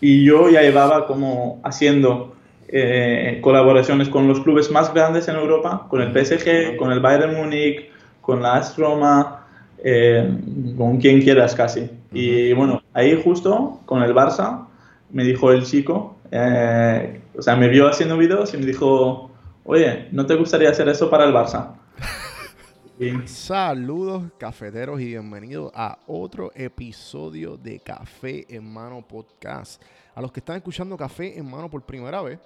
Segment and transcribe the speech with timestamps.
[0.00, 2.34] y yo ya llevaba como haciendo
[2.68, 7.34] eh, colaboraciones con los clubes más grandes en Europa, con el PSG, con el Bayern
[7.34, 7.88] Múnich,
[8.20, 9.46] con la AS Roma,
[9.82, 10.28] eh,
[10.76, 11.88] con quien quieras casi.
[12.12, 14.66] Y bueno, ahí justo con el Barça
[15.10, 19.30] me dijo el chico, eh, o sea, me vio haciendo videos y me dijo,
[19.64, 21.74] oye, ¿no te gustaría hacer eso para el Barça?
[23.26, 29.82] Saludos cafeteros y bienvenidos a otro episodio de Café en Mano Podcast.
[30.14, 32.38] A los que están escuchando Café en Mano por primera vez,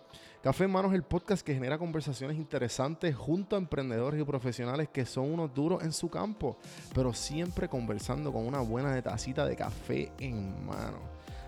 [0.43, 4.88] Café en Mano es el podcast que genera conversaciones interesantes junto a emprendedores y profesionales
[4.88, 6.57] que son unos duros en su campo,
[6.93, 10.98] pero siempre conversando con una buena tacita de café en mano.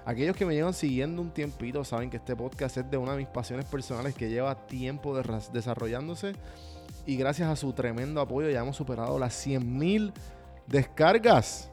[0.04, 3.18] Aquellos que me llevan siguiendo un tiempito saben que este podcast es de una de
[3.18, 5.20] mis pasiones personales que lleva tiempo
[5.52, 6.34] desarrollándose
[7.06, 10.12] y gracias a su tremendo apoyo ya hemos superado las 100.000
[10.66, 11.70] descargas.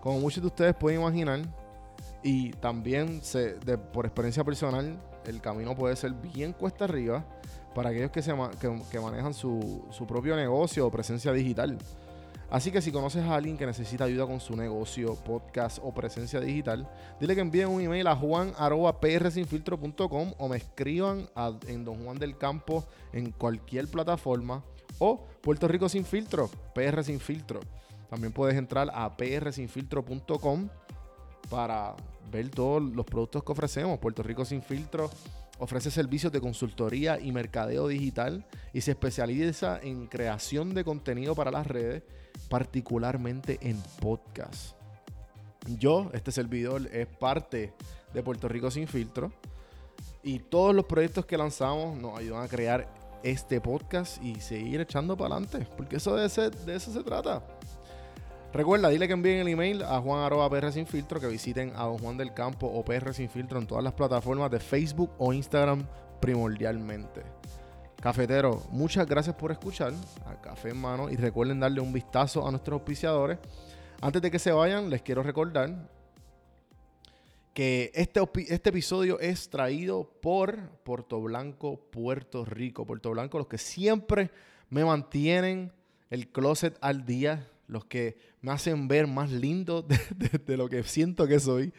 [0.00, 1.40] Como muchos de ustedes pueden imaginar,
[2.22, 3.20] y también
[3.92, 7.24] por experiencia personal, el camino puede ser bien cuesta arriba
[7.74, 8.34] para aquellos que, se,
[8.90, 11.78] que, manejan su, su propio negocio o presencia digital.
[12.50, 16.40] Así que si conoces a alguien que necesita ayuda con su negocio, podcast o presencia
[16.40, 16.88] digital,
[17.20, 21.28] dile que envíen un email a juan.prsinfiltro.com o me escriban
[21.66, 24.64] en Don Juan del Campo en cualquier plataforma
[24.98, 27.60] o Puerto Rico Sin Filtro, PR Sin Filtro.
[28.08, 30.70] También puedes entrar a prsinfiltro.com
[31.50, 31.94] para
[32.30, 33.98] ver todos los productos que ofrecemos.
[33.98, 35.10] Puerto Rico Sin Filtro
[35.58, 41.50] ofrece servicios de consultoría y mercadeo digital y se especializa en creación de contenido para
[41.50, 42.04] las redes
[42.48, 44.76] particularmente en podcast.
[45.78, 47.72] Yo, este servidor, es parte
[48.14, 49.32] de Puerto Rico Sin Filtro
[50.22, 52.88] y todos los proyectos que lanzamos nos ayudan a crear
[53.22, 57.42] este podcast y seguir echando para adelante, porque eso de, de eso se trata.
[58.52, 61.98] Recuerda, dile que envíen el email a Juan PR Sin Filtro, que visiten a Don
[61.98, 65.86] Juan del Campo o PR Sin Filtro en todas las plataformas de Facebook o Instagram
[66.20, 67.22] primordialmente.
[68.00, 69.92] Cafetero, muchas gracias por escuchar
[70.24, 73.38] a Café en Mano y recuerden darle un vistazo a nuestros auspiciadores.
[74.00, 75.90] Antes de que se vayan, les quiero recordar
[77.52, 82.86] que este, este episodio es traído por Puerto Blanco, Puerto Rico.
[82.86, 84.30] Puerto Blanco, los que siempre
[84.70, 85.72] me mantienen
[86.08, 89.82] el closet al día, los que me hacen ver más lindo
[90.46, 91.72] de lo que siento que soy.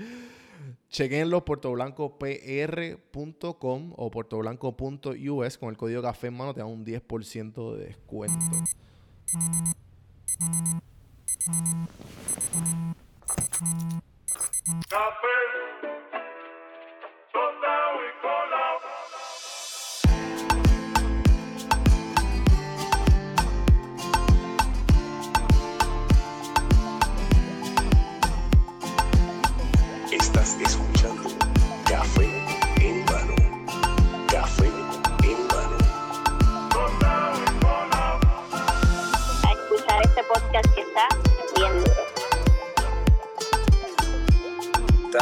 [0.89, 7.85] Chequenlo puertoblancopr.com o puertoblanco.us con el código café en mano te dan un 10% de
[7.85, 8.45] descuento.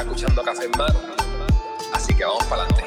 [0.01, 0.99] Escuchando Café en Mano.
[1.93, 2.83] Así que vamos para adelante.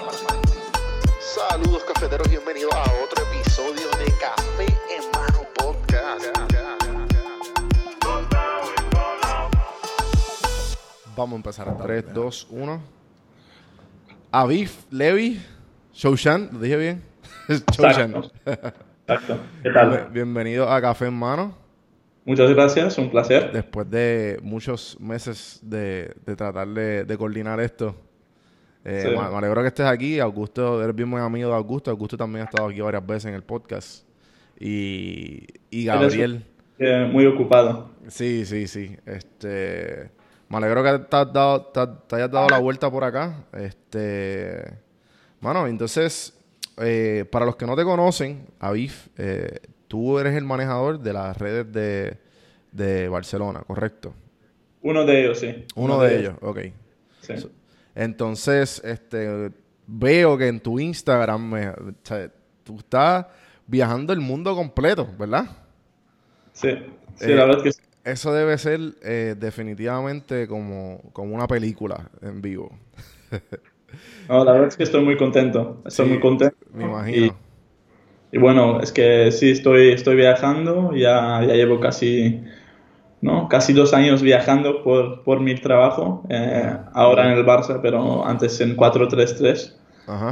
[1.21, 6.25] Saludos cafeteros, bienvenidos a otro episodio de Café en Mano Podcast.
[11.17, 12.83] Vamos a empezar a 3, 2, 1.
[14.33, 15.43] Aviv, Levi,
[15.93, 17.05] Shoshan, ¿lo dije bien?
[17.73, 18.31] Shoshan.
[18.47, 19.39] Exacto.
[19.63, 20.09] ¿Qué tal?
[20.13, 21.55] Bienvenido a Café en Mano.
[22.25, 23.51] Muchas gracias, un placer.
[23.53, 27.95] Después de muchos meses de, tratar de, coordinar esto,
[28.85, 30.21] eh, me, alegro que estés aquí.
[30.21, 31.91] Augusto, eres bien buen amigo de Augusto.
[31.91, 34.05] Augusto también ha estado aquí varias veces en el podcast.
[34.59, 36.45] Y, Gabriel.
[36.79, 37.91] Eh, muy ocupado.
[38.09, 38.97] Sí, sí, sí.
[39.07, 40.11] Este,
[40.49, 43.45] me alegro que te, hayas dado la vuelta por acá.
[43.53, 44.65] Este,
[45.41, 46.37] bueno, entonces,
[46.79, 51.37] eh, para los que no te conocen, Aviv, eh, tú eres el manejador de las
[51.37, 51.67] redes
[52.71, 54.15] de, Barcelona, ¿correcto?
[54.83, 55.65] Uno de ellos, sí.
[55.75, 56.59] Uno, de, ellos, ok.
[57.97, 59.51] Entonces, este,
[59.89, 61.95] veo que en tu Instagram
[62.63, 63.27] tú estás
[63.67, 65.47] viajando el mundo completo, ¿verdad?
[66.53, 66.71] Sí,
[67.17, 67.81] sí, la verdad que sí.
[68.05, 72.79] Eso debe ser eh, definitivamente como, como una película en vivo.
[74.29, 75.83] no, la verdad es que estoy muy contento.
[75.85, 76.57] Estoy muy contento.
[76.73, 77.27] Me imagino.
[77.27, 77.33] Y
[78.39, 82.43] bueno, es que sí, estoy, estoy viajando, ya, ya llevo casi,
[83.21, 83.49] ¿no?
[83.49, 88.61] casi dos años viajando por, por mi trabajo, eh, ahora en el Barça, pero antes
[88.61, 89.79] en 433,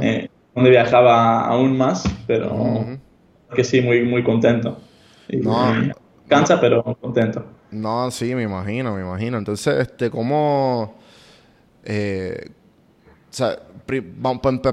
[0.01, 2.85] eh, donde viajaba aún más, pero
[3.53, 4.77] que sí, muy, muy contento.
[6.27, 7.45] cansa, pero contento.
[7.71, 9.37] No, sí, me imagino, me imagino.
[9.37, 10.95] Entonces, este, ¿cómo,
[11.83, 12.49] eh,
[13.29, 13.59] sea,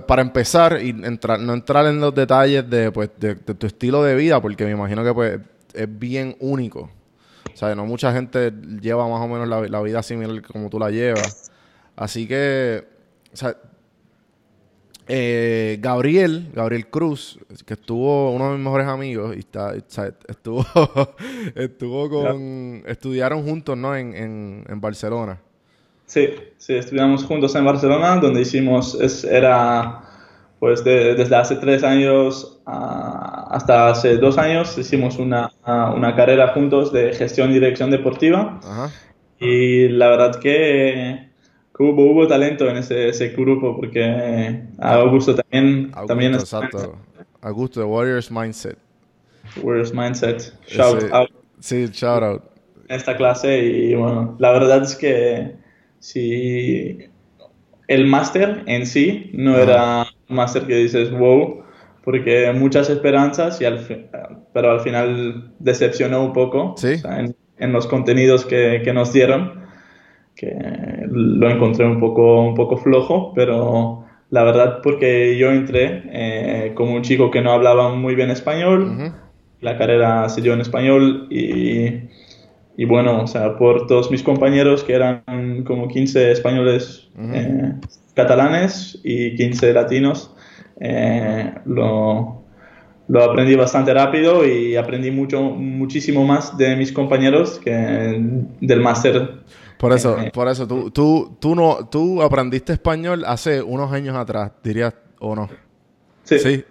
[0.07, 4.15] para empezar y entrar, no entrar en los detalles de, pues, de, tu estilo de
[4.15, 5.41] vida, porque me imagino que pues
[5.75, 6.91] es bien único.
[7.53, 10.79] O sea, no mucha gente lleva más o menos la, la vida similar como tú
[10.79, 11.51] la llevas.
[11.97, 12.87] Así que,
[13.33, 13.57] o sea,
[15.09, 20.67] eh, Gabriel, Gabriel Cruz, que estuvo uno de mis mejores amigos y está, estuvo,
[21.55, 23.95] estuvo con, estudiaron juntos, ¿no?
[23.95, 25.41] En, en, Barcelona.
[26.07, 30.03] Sí, sí, estudiamos juntos en Barcelona, donde hicimos, es, era,
[30.61, 37.13] pues desde hace tres años hasta hace dos años, hicimos una, una, carrera juntos de
[37.13, 38.61] gestión y dirección deportiva.
[39.39, 41.29] Y la verdad que
[41.79, 45.91] hubo, hubo talento en ese, ese grupo porque Augusto también...
[45.93, 46.97] Augusto, también exacto.
[47.43, 48.79] Augusto, The Warriors Mindset.
[49.63, 50.53] Warriors Mindset.
[50.67, 51.31] Shout out.
[51.61, 52.43] Sí, shout out.
[52.89, 55.57] En esta clase y bueno, la verdad es que
[56.07, 56.99] si
[57.89, 61.65] el máster en sí no era un máster que dices wow,
[62.05, 63.85] porque muchas esperanzas, y al
[64.53, 66.95] pero al final decepcionó un poco ¿Sí?
[67.05, 69.67] en, en, los contenidos que, que nos dieron
[70.37, 70.55] que
[71.11, 76.95] lo encontré un poco, un poco flojo, pero la verdad porque yo entré eh, como
[76.95, 79.13] un chico que no hablaba muy bien español,
[79.61, 82.07] la carrera se dio en español y,
[82.77, 87.73] y, bueno, o sea, por todos mis compañeros que eran como 15 españoles eh,
[88.15, 90.35] catalanes y 15 latinos,
[90.81, 92.43] eh, lo,
[93.09, 97.73] lo aprendí bastante rápido y aprendí mucho, muchísimo más de mis compañeros que
[98.61, 99.47] del máster
[99.79, 104.17] por eso, eh, por eso, tú, tú, tú, no, tú aprendiste español hace unos años
[104.17, 105.49] atrás, dirías, ¿o no?
[106.25, 106.39] Sí.
[106.39, 106.65] Sí.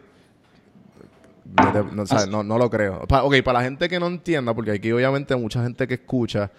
[2.27, 3.03] No, no, lo creo.
[3.03, 6.51] ok, para la gente que no entienda, porque aquí obviamente mucha gente que escucha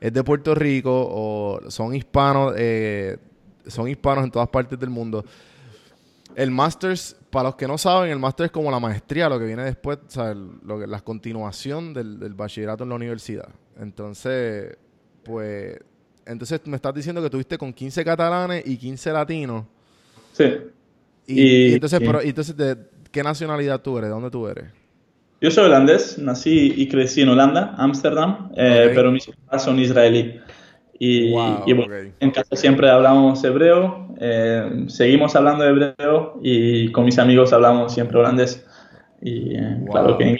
[0.00, 3.16] es de Puerto Rico o son hispanos, eh,
[3.66, 5.24] son hispanos en todas partes del mundo.
[6.34, 9.46] El Masters, para los que no saben, el Masters es como la maestría, lo que
[9.46, 13.48] viene después, o sea, lo la continuación del, del bachillerato en la universidad.
[13.78, 14.76] Entonces,
[15.22, 15.78] pues
[16.26, 19.64] entonces me estás diciendo que tuviste con 15 catalanes y 15 latinos.
[20.32, 20.44] Sí.
[21.26, 22.76] Y, entonces, Pero, entonces ¿de
[23.14, 24.10] qué nacionalidad tú eres?
[24.10, 24.64] ¿De dónde tú eres?
[25.40, 30.40] Yo soy holandés, nací y crecí en Holanda, Ámsterdam, eh, pero mis papás son israelí.
[30.98, 31.34] Y,
[32.20, 38.18] en casa siempre hablamos hebreo, eh, seguimos hablando hebreo y con mis amigos hablamos siempre
[38.18, 38.64] holandés.
[39.20, 40.36] Y eh, claro que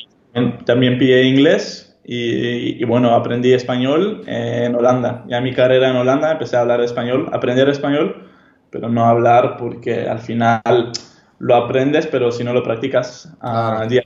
[0.65, 5.25] también pide inglés, y, bueno, aprendí español en Holanda.
[5.26, 8.29] Ya mi carrera en Holanda empecé a hablar español, aprender español,
[8.71, 10.93] pero no hablar porque al final
[11.38, 14.04] lo aprendes, pero si no lo practicas a día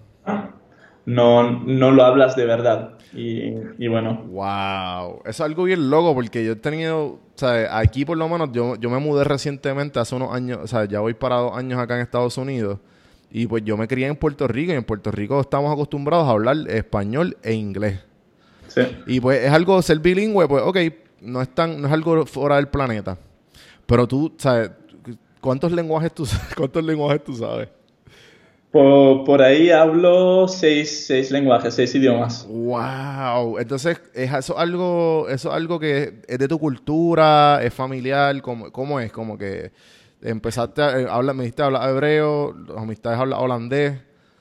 [1.09, 2.91] no, no lo hablas de verdad.
[3.15, 4.25] Y, y, bueno.
[4.27, 5.21] Wow.
[5.21, 8.51] Eso es algo bien loco porque yo he tenido, o sea, aquí por lo menos
[8.53, 11.81] yo, yo me mudé recientemente hace unos años, o sea, ya voy para dos años
[11.81, 12.79] acá en Estados Unidos.
[13.31, 16.33] Y pues yo me crié en Puerto Rico y en Puerto Rico estamos acostumbrados a
[16.33, 18.01] hablar español e inglés.
[18.67, 18.83] Sí.
[19.07, 20.77] Y pues es algo, ser bilingüe, pues ok,
[21.23, 23.17] no es, tan, no es algo fuera del planeta.
[23.87, 24.73] Pero tú, ¿sabes?
[25.41, 26.27] ¿Cuántos lenguajes tú,
[26.57, 27.69] cuántos lenguajes tú sabes?
[28.71, 32.47] Por, por, ahí hablo seis, seis, lenguajes, seis idiomas.
[32.47, 33.59] ¡Wow!
[33.59, 38.43] Entonces, ¿es eso algo, eso algo que es de tu cultura, es familiar?
[38.43, 39.11] ¿Cómo, cómo es?
[39.11, 39.73] Como que
[40.21, 43.99] empezaste a eh, hablar, me dijiste hablar hebreo, los amistades hablan holandés.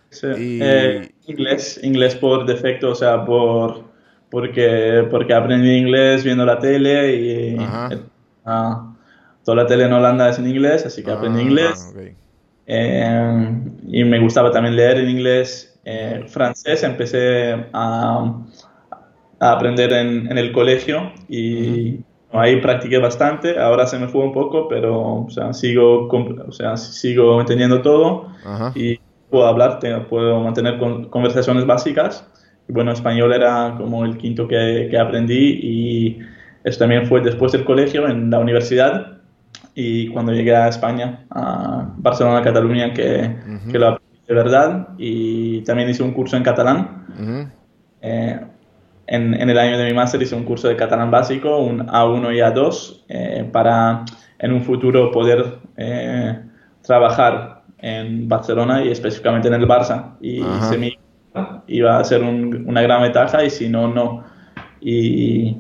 [0.10, 0.60] Sí.
[0.62, 3.86] Eh, inglés, inglés por defecto, o sea, por
[4.29, 7.57] porque, porque aprendí inglés viendo la tele y
[8.45, 8.93] ah,
[9.47, 11.95] toda la tele en Holanda es en inglés, así que aprendí ah, inglés.
[12.65, 15.79] Eh, y me gustaba también leer en inglés.
[16.27, 18.43] francés empecé a,
[19.39, 21.99] a aprender en, en, el colegio y,
[22.33, 26.75] Ahí practiqué bastante, ahora se me fue un poco, pero o sea, sigo, o sea,
[26.75, 28.27] sigo entendiendo todo
[28.75, 28.99] y
[29.29, 30.77] puedo hablar, puedo mantener
[31.09, 32.27] conversaciones básicas.
[32.67, 36.19] Y bueno, español era como el quinto que, que, aprendí y
[36.65, 39.16] eso también fue después del colegio, en la universidad
[39.79, 43.36] y cuando llegué a España, a Barcelona, Cataluña, que,
[43.72, 47.05] que lo aprendí de verdad y también hice un curso en catalán
[49.07, 52.39] en, el año de mi máster hice un curso de catalán básico, un A1 y
[52.39, 54.03] A2, eh, para
[54.39, 56.39] en un futuro poder eh,
[56.86, 60.17] trabajar en Barcelona y específicamente en el Barça.
[60.19, 60.98] Y se me
[61.67, 64.24] iba a ser una gran ventaja y si no, no.
[64.81, 65.57] Y,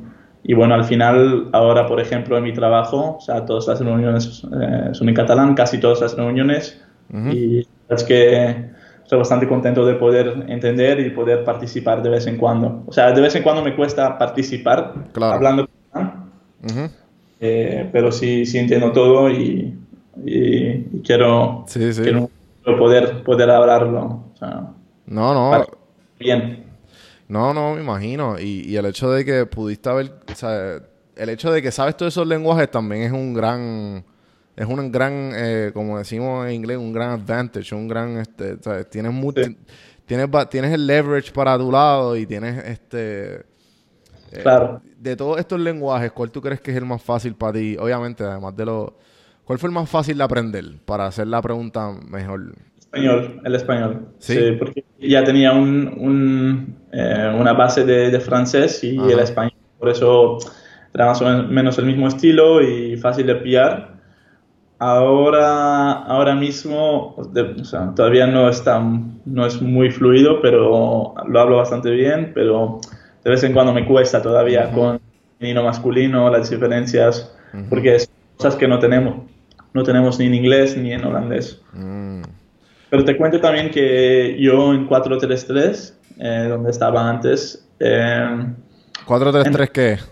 [0.47, 4.43] y, bueno, al final, ahora, por ejemplo, en mi trabajo, o sea, todas las reuniones
[4.59, 6.81] eh, son en catalán, casi todas las reuniones.
[7.31, 8.69] Y es que
[9.03, 12.83] estoy bastante contento de poder entender y poder participar de vez en cuando.
[12.87, 16.87] O sea, de vez en cuando me cuesta participar hablando, uh
[17.39, 19.77] eh, pero sí, sí entiendo todo y,
[20.25, 22.01] y, y quiero, Sí, sí.
[22.01, 22.29] quiero
[22.65, 24.23] poder, poder hablarlo.
[24.33, 24.71] O sea,
[25.05, 25.65] No, no.
[26.19, 26.66] bien.
[27.27, 28.39] No, no, me imagino.
[28.39, 30.79] Y, y el hecho de que pudiste haber, o sea,
[31.15, 34.03] el hecho de que sabes todos esos lenguajes también es un gran,
[34.55, 38.83] es un gran, eh, como decimos en inglés, un gran advantage, un gran, este, sea,
[38.83, 39.57] tienes Sí.
[40.05, 43.35] tienes, tienes el leverage para tu lado y tienes, este,
[44.31, 44.81] eh, Claro.
[44.97, 47.75] de todos estos lenguajes, ¿cuál tú crees que es el más fácil para ti?
[47.77, 48.97] Obviamente, además de lo,
[49.43, 52.53] ¿cuál fue el más fácil de aprender para hacer la pregunta mejor?
[52.91, 54.07] Español, el español.
[54.19, 54.37] Sí.
[54.57, 59.11] porque ya tenía un, un, eh, una base de, de francés y Ajá.
[59.11, 59.53] el español.
[59.77, 60.37] Por eso
[60.93, 63.97] era más o menos el mismo estilo y fácil de pillar.
[64.79, 71.15] Ahora, ahora mismo, de- o sea, todavía no es, tan- no es muy fluido, pero
[71.27, 72.79] lo hablo bastante bien, pero
[73.23, 74.99] de vez en cuando me cuesta todavía con
[75.39, 77.35] femenino masculino, las diferencias,
[77.69, 79.15] porque es cosas que no tenemos,
[79.73, 81.59] no tenemos ni en inglés ni en holandés.
[81.73, 82.21] Mm,
[82.89, 88.45] Pero te cuento también que yo en 433, eh, donde estaba antes, eh,
[89.05, 90.11] 433 qué es?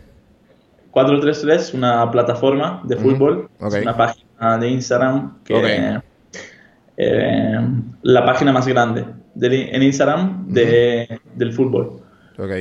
[0.92, 3.74] 433 es una plataforma de fútbol, ok.
[3.74, 6.00] es una página de Instagram que
[6.98, 7.60] eh,
[8.04, 12.00] la página más grande del- en Instagram de- del fútbol.
[12.38, 12.52] Ok.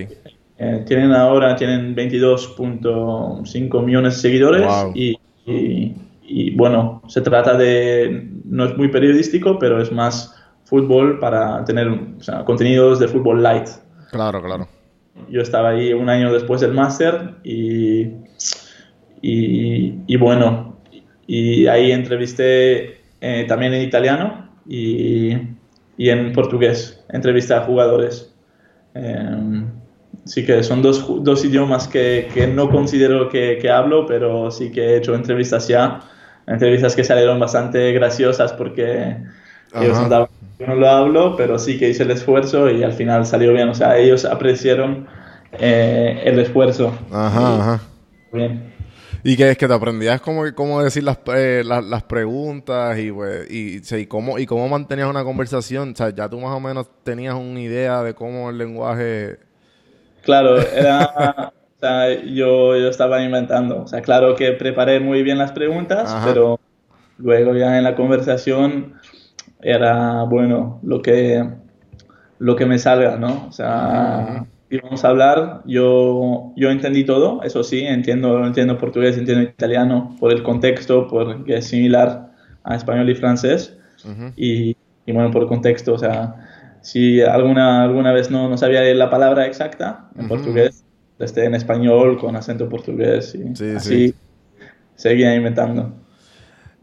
[0.57, 4.93] Eh, tienen ahora tienen 22.5 millones de seguidores Wow.
[4.95, 5.95] y, y-
[6.27, 11.89] y, bueno, se trata de, no es muy periodístico, pero es más fútbol para tener
[11.89, 13.69] o sea, contenidos de fútbol light.
[14.11, 14.67] Claro, claro.
[15.29, 18.09] Yo estaba ahí un año después del máster y,
[19.23, 20.77] y, y bueno,
[21.27, 25.35] y ahí entrevisté eh, también en italiano y,
[25.97, 28.35] y en portugués, entrevisté a jugadores.
[28.95, 29.65] Eh,
[30.25, 34.71] sí que son dos, dos idiomas que, que no considero que, que hablo, pero sí
[34.71, 36.01] que he hecho entrevistas ya,
[36.47, 39.17] entrevistas que salieron bastante graciosas porque
[39.75, 40.27] ellos Ajá.
[40.27, 43.53] que yo no lo hablo, pero sí que hice el esfuerzo y al final salió
[43.53, 43.69] bien.
[43.69, 45.07] O sea, ellos apreciaron
[45.53, 46.97] eh, el esfuerzo.
[47.11, 47.81] Ajá, ajá.
[48.33, 48.75] Bien.
[49.27, 53.11] Y que es que te aprendías cómo, cómo decir las, eh, las, las preguntas y,
[53.11, 55.93] pues, y, y cómo, y cómo mantenías una conversación.
[55.93, 59.39] O sea, ya tú más o menos tenías una idea de cómo el lenguaje...
[60.23, 61.53] Claro, era,
[61.85, 63.83] sea, yo, yo estaba inventando.
[63.83, 66.27] O sea, claro que preparé muy bien las preguntas, Ajá.
[66.27, 66.61] pero
[67.19, 68.95] luego ya en la conversación
[69.61, 71.49] era, bueno, lo que,
[72.39, 73.47] lo que me salga, ¿no?
[73.49, 79.43] O sea, íbamos a hablar, yo, yo entendí todo, eso sí, entiendo, entiendo portugués, entiendo
[79.43, 82.31] italiano por el contexto, porque es similar
[82.65, 83.79] a español y francés.
[84.37, 84.77] Y,
[85.07, 86.35] y bueno, por contexto, o sea,
[86.83, 90.84] si alguna, alguna vez no, no sabía la palabra exacta en portugués,
[91.25, 94.15] esté en español con acento portugués y Sí, así sí.
[94.97, 95.95] seguía inventando.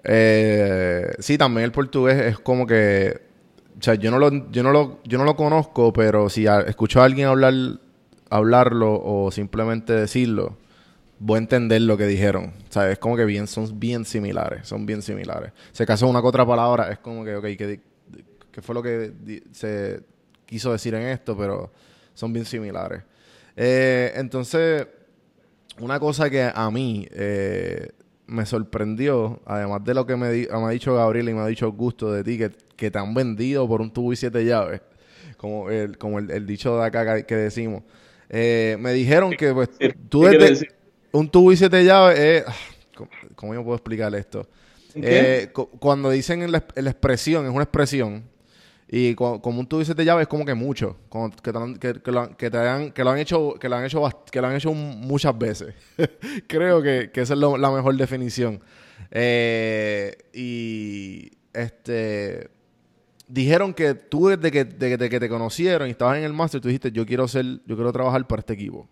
[0.03, 3.21] Eh, sí, también el portugués es como que...
[3.79, 6.62] O sea, yo no lo, yo no lo, yo no lo conozco, pero si a-
[6.62, 7.53] escucho a alguien hablar,
[8.29, 10.57] hablarlo o simplemente decirlo,
[11.19, 12.53] voy a entender lo que dijeron.
[12.69, 15.53] O sea, es como que bien, son bien similares, son bien similares.
[15.74, 17.81] Si acaso una que otra palabra es como que, ok, ¿qué,
[18.51, 20.01] qué fue lo que di- se
[20.45, 21.38] quiso decir en esto?
[21.38, 21.71] Pero
[22.13, 23.03] son bien similares.
[23.55, 24.88] Eh, entonces,
[25.79, 27.89] una cosa que a mí eh,
[28.27, 31.48] me sorprendió, además de lo que me, di- me ha dicho Gabriel y me ha
[31.48, 34.81] dicho Augusto de ti, que, que te han vendido por un tubo y siete llaves,
[35.38, 37.84] como el, como el, el dicho de acá que, decimos.
[38.29, 39.70] Eh, me dijeron que pues
[41.12, 42.43] un tubo y siete llaves es...
[42.48, 42.53] ah,
[42.96, 44.48] ¿cómo- ¿Cómo yo puedo explicar esto?
[44.96, 48.24] Eh, cu- cuando dicen en la, en la expresión, es una expresión,
[48.93, 51.93] y como tubo y siete llaves es como que mucho, como que, lo han- que,
[52.01, 54.41] que lo, han- que te han, que lo han hecho, que lo han hecho, que
[54.41, 55.74] lo han hecho muchas veces.
[56.48, 58.62] Creo que, que esa es lo- la mejor definición.
[59.12, 62.50] Eh, y este
[63.27, 66.60] dijeron que tú desde que, de- de que te conocieron y estabas en el máster,
[66.60, 68.89] tú dijiste, yo quiero ser, yo quiero trabajar para este equipo.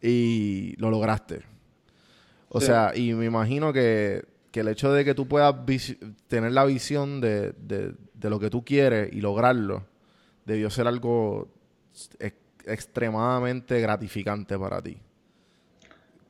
[0.00, 1.40] Y lo lograste.
[2.48, 2.66] O Sí.
[2.66, 5.54] sea, y me imagino que, que el hecho de que tú puedas
[6.28, 9.84] tener la visión de, de- de lo que tú quieres y lograrlo,
[10.46, 11.48] debió ser algo
[12.20, 14.98] ex- extremadamente gratificante para ti.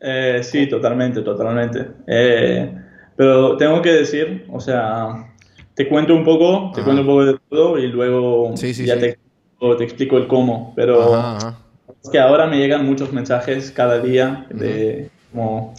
[0.01, 1.87] Eh, sí, totalmente, totalmente.
[2.07, 2.75] Eh,
[3.17, 5.33] pero tengo que decir, o sea,
[5.75, 8.95] te cuento un poco, te cuento un poco de todo y luego Sí, sí, ya
[8.95, 9.01] sí.
[9.01, 10.73] Te, explico- te explico el cómo.
[10.75, 11.59] Pero Ajá, ajá.
[12.03, 15.75] Es que ahora me llegan muchos mensajes cada día de como,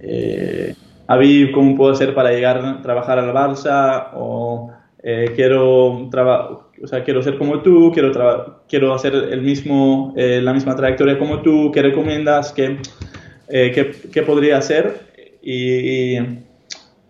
[0.00, 0.74] eh,
[1.06, 4.10] Aviv, ¿cómo puedo hacer para llegar a trabajar al Barça?
[4.14, 4.71] O
[5.02, 10.14] eh, quiero, traba- o sea, quiero ser como tú, quiero, traba- quiero hacer el mismo,
[10.16, 12.52] eh, la misma trayectoria como tú, ¿qué recomiendas?
[12.52, 12.78] ¿Qué,
[13.48, 15.12] eh, qué, qué podría hacer?
[15.42, 16.18] Y, y,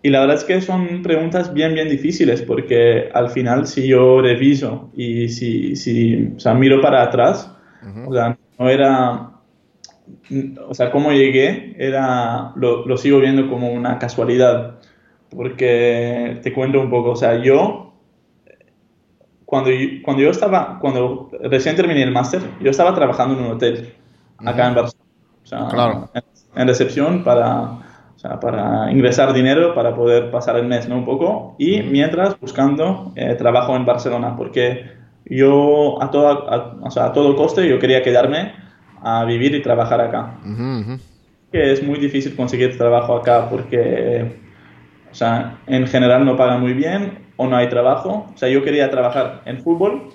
[0.03, 4.21] y la verdad es que son preguntas bien, bien difíciles porque al final si yo
[4.21, 7.51] reviso y si, si o sea, miro para atrás,
[8.07, 9.31] o sea, no era,
[10.67, 14.79] o sea, cómo llegué, era, lo, lo, sigo viendo como una casualidad.
[15.35, 17.93] Porque te cuento un poco, o sea, yo,
[19.45, 23.53] cuando yo, cuando yo estaba, cuando recién terminé el máster, yo estaba trabajando en un
[23.53, 23.93] hotel
[24.39, 25.09] acá en Barcelona.
[25.43, 26.09] O sea, Claro.
[26.15, 26.23] en,
[26.63, 27.63] en recepción para,
[28.15, 30.97] o sea, para ingresar dinero, para poder pasar el mes, ¿no?
[30.99, 31.55] Un poco.
[31.59, 34.87] Y mientras buscando eh, trabajo en Barcelona, porque
[35.27, 38.53] yo a, toda, a- o sea, a todo coste yo quería quedarme
[39.03, 40.39] a vivir y trabajar acá.
[40.45, 40.99] Ujú, ujú.
[41.51, 44.41] Que es muy difícil conseguir trabajo acá porque,
[45.13, 48.27] o sea, en general no pagan muy bien o no hay trabajo.
[48.35, 50.09] O sea, yo quería trabajar en fútbol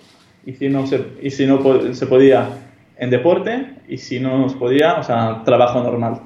[0.46, 1.62] y si no se, y si no
[1.94, 2.50] se podía
[2.98, 6.22] en deporte y si no se podía, o sea, trabajo normal.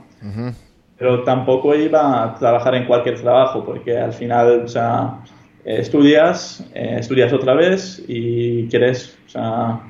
[0.98, 5.20] Pero tampoco iba a trabajar en cualquier trabajo porque al final, o sea,
[5.66, 9.82] eh, estudias, eh, estudias otra vez y quieres, o sea,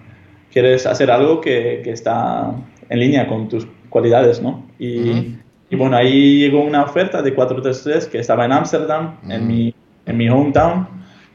[0.51, 2.51] quieres hacer algo que, que está
[2.89, 4.65] en línea con tus cualidades, ¿no?
[4.79, 5.35] Y.
[5.71, 9.73] y bueno, ahí llegó una oferta de 433 que estaba en Ámsterdam, en, mi,
[10.05, 10.87] en mi hometown,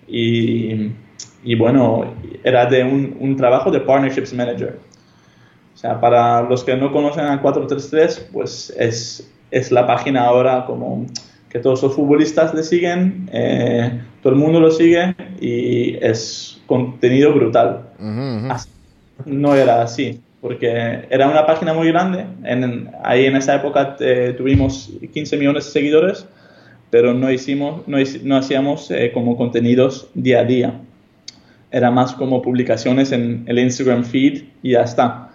[0.07, 0.93] y,
[1.43, 2.15] y bueno,
[2.45, 4.79] era de un, un trabajo de Partnerships Manager.
[5.75, 10.65] O sea, para los que no conocen a 433, pues es, es la página ahora
[10.67, 11.07] como
[11.49, 17.33] que todos los futbolistas le siguen, eh, todo el mundo lo sigue y es contenido
[17.35, 17.83] brutal.
[18.51, 18.69] Así-
[19.25, 22.27] no era así, porque era una página muy grande.
[22.45, 26.27] En, ahí en esa época eh, tuvimos 15 millones de seguidores,
[26.91, 30.81] pero no, hicimos, no, no hacíamos eh, como contenidos día a día.
[31.71, 35.27] Era más como publicaciones en el Instagram feed y ya está.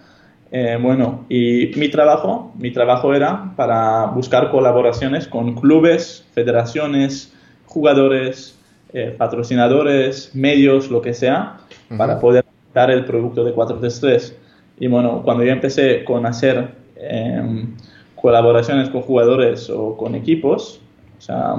[0.54, 7.32] Eh, bueno, y mi trabajo, mi trabajo era para buscar colaboraciones con clubes, federaciones,
[7.64, 8.58] jugadores,
[8.92, 11.56] eh, patrocinadores, medios, lo que sea,
[11.96, 14.36] para poder dar el producto de 433.
[14.78, 17.68] Y bueno, cuando yo empecé con hacer em,
[18.14, 20.80] colaboraciones con jugadores o con equipos,
[21.18, 21.54] o sea,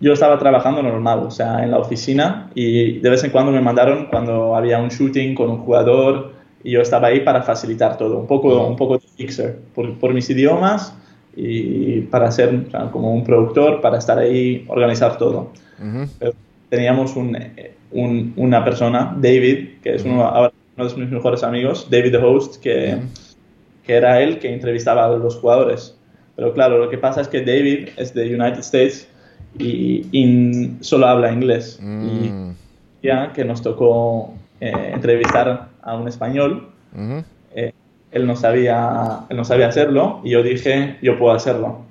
[0.00, 3.60] yo estaba trabajando normal, o sea, en la oficina y de vez en cuando me
[3.60, 8.18] mandaron cuando había un shooting con un jugador y yo estaba ahí para facilitar todo,
[8.18, 10.96] un poco, un poco de fixer por, por mis idiomas
[11.36, 15.50] y para ser o sea, como un productor, para estar ahí, organizar todo.
[15.78, 16.08] Ujú.
[16.18, 16.32] Pero
[16.68, 21.42] teníamos un, eh, un- una persona, David, que es uno, ahora uno de mis mejores
[21.42, 22.98] amigos, David the Host, que,
[23.84, 25.96] que era él que entrevistaba a los jugadores.
[26.36, 29.08] Pero claro, lo que pasa es que David es de United States
[29.58, 31.78] y, y solo habla inglés.
[31.80, 32.54] Y Mm.
[33.02, 37.22] ya que nos tocó eh, entrevistar a un español, Ujú.
[37.54, 37.72] eh,
[38.10, 41.82] él, no sabía, él no sabía hacerlo y yo dije, yo puedo hacerlo.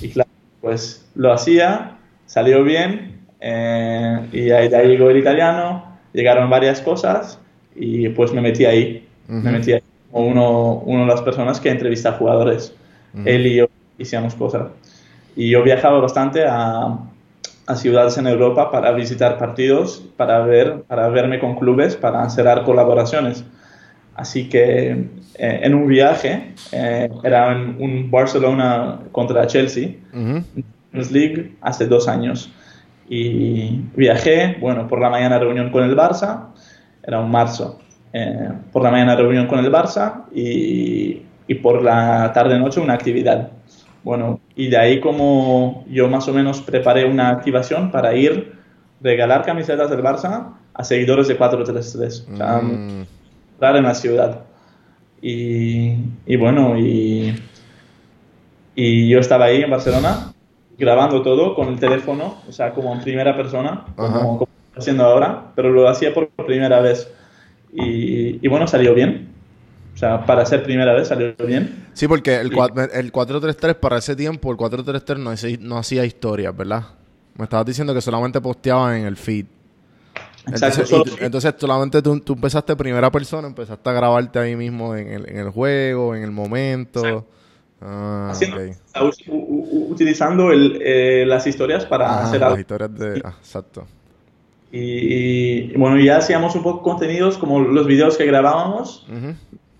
[0.00, 6.48] Y claro, pues lo hacía, salió bien eh, y ahí, ahí llegó el italiano, llegaron
[6.48, 7.38] varias cosas
[7.78, 9.06] y pues me metí ahí.
[9.28, 9.50] Me Ujú.
[9.50, 12.74] metí ahí como uno, uno de las personas que entrevista a jugadores.
[13.24, 13.66] Él y yo
[13.98, 14.68] hicimos cosas.
[15.36, 16.98] Y yo viajaba bastante a,
[17.66, 22.64] a ciudades en Europa para visitar partidos, para, ver, para verme con clubes, para cerrar
[22.64, 23.44] colaboraciones.
[24.14, 24.90] Así que
[25.34, 30.42] eh, en un viaje, eh, era en un Barcelona contra Chelsea, Ujú.
[30.90, 32.50] Champions League, hace dos años.
[33.08, 36.48] Y viajé, bueno, por la mañana reunión con el Barça,
[37.02, 37.78] era un marzo.
[38.12, 43.50] Eh, por la mañana reunión con el Barça y, y por la tarde-noche una actividad.
[44.02, 48.54] Bueno, y de ahí como yo más o menos preparé una activación para ir
[49.02, 52.28] regalar camisetas del Barça a seguidores de 433.
[52.32, 53.04] O sea, Mm.
[53.54, 54.40] entrar en la ciudad.
[55.20, 57.34] Y, y bueno, y,
[58.74, 60.32] y yo estaba ahí en Barcelona
[60.78, 65.52] grabando todo con el teléfono, o sea, como en primera persona, como, como haciendo ahora,
[65.54, 67.10] pero lo hacía por primera vez.
[67.72, 69.28] Y, y bueno, salió bien.
[69.94, 71.86] O sea, para ser primera vez salió bien.
[71.92, 72.46] Sí, porque el,
[72.92, 76.84] el 433 para ese tiempo, el 433 no, hacía- no hacía historias, ¿verdad?
[77.36, 79.46] Me estabas diciendo que solamente posteaban en el feed.
[80.46, 84.38] Exacto, Entonces, solo- y tú- entonces solamente tú, tú empezaste primera persona, empezaste a grabarte
[84.38, 87.26] ahí mismo en el, en el juego, en el momento.
[87.82, 88.58] Ah, haciendo-
[89.90, 92.60] utilizando el, eh, las historias para Ajá, hacer las algo.
[92.60, 93.22] historias de...
[93.24, 93.86] ah, exacto.
[94.70, 99.34] Y, y, bueno, ya hacíamos un poco contenidos como los videos que grabábamos, Ujú.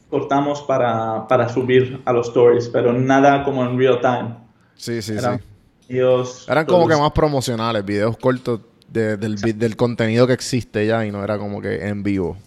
[0.08, 4.34] cortamos para, para subir a los stories, pero nada como en real time.
[4.76, 5.44] Sí, sí, Eran sí.
[5.90, 10.86] videos Eran como que todos- más promocionales, videos cortos de- del, del contenido que existe
[10.86, 12.38] ya y no era como que en vivo.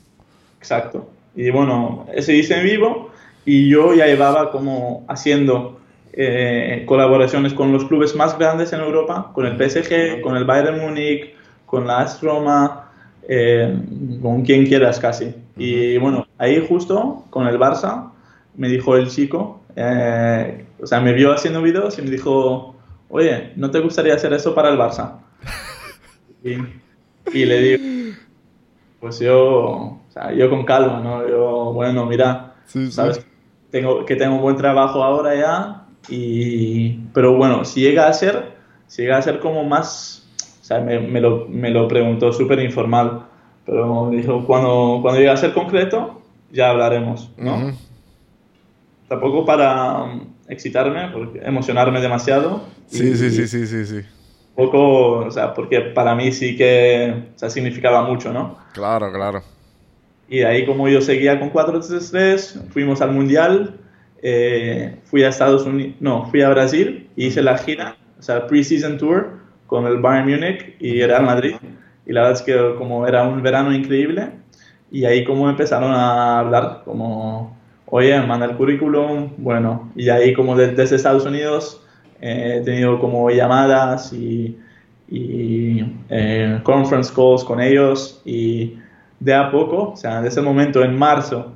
[0.58, 1.10] Exacto.
[1.36, 3.12] Y bueno, ese hice en vivo
[3.45, 5.80] y yo ya llevaba como haciendo
[6.13, 10.80] eh, colaboraciones con los clubes más grandes en Europa, con el PSG, con el Bayern
[10.82, 11.34] Múnich,
[11.71, 12.91] con la AS Roma,
[13.27, 13.73] eh,
[14.21, 15.34] con quien quieras casi.
[15.55, 18.12] Y bueno, ahí justo con el Barça
[18.55, 22.75] me dijo el chico, eh, o sea, me vio haciendo videos y me dijo,
[23.10, 25.19] oye, ¿no te gustaría hacer eso para el Barça?
[26.43, 26.57] y,
[27.34, 28.17] y le digo,
[28.99, 31.25] pues yo, o sea, yo con calma, ¿no?
[31.27, 32.91] Yo, bueno, mira, Sí, sí.
[32.91, 33.25] sabes
[33.69, 38.51] tengo, que tengo un buen trabajo ahora ya, y, pero bueno, si llega a ser,
[38.88, 40.20] si llega a ser como más,
[40.71, 43.25] sea, me, me lo, me lo preguntó súper informal,
[43.65, 47.73] pero dijo, cuando, cuando llegue a ser concreto, ya hablaremos, ¿no?
[49.07, 52.63] Tampoco para um, excitarme, porque, emocionarme demasiado.
[52.88, 54.01] Sí, y- sí, sí, sí, sí, sí.
[54.55, 58.57] poco, o sea, porque para mí sí que o sea, significaba mucho, ¿no?
[58.73, 59.41] Claro, claro.
[60.29, 63.75] Y de ahí como yo seguía con 4-3-3, fuimos al Mundial,
[64.23, 68.97] eh, fui a Estados Unidos, no, fui a Brasil, hice la gira, o sea, pre-season
[68.97, 69.40] tour
[69.71, 71.55] con el Bayern Múnich y Real Madrid.
[72.05, 74.31] Y la verdad es que como era un verano increíble,
[74.91, 77.55] y ahí como empezaron a hablar, como,
[77.86, 81.81] oye, manda el currículum, bueno, y ahí como de- desde Estados Unidos
[82.21, 84.60] eh, he tenido como llamadas y,
[85.10, 88.77] y eh, conference calls con ellos, y
[89.21, 91.53] de a poco, o sea, desde ese momento en marzo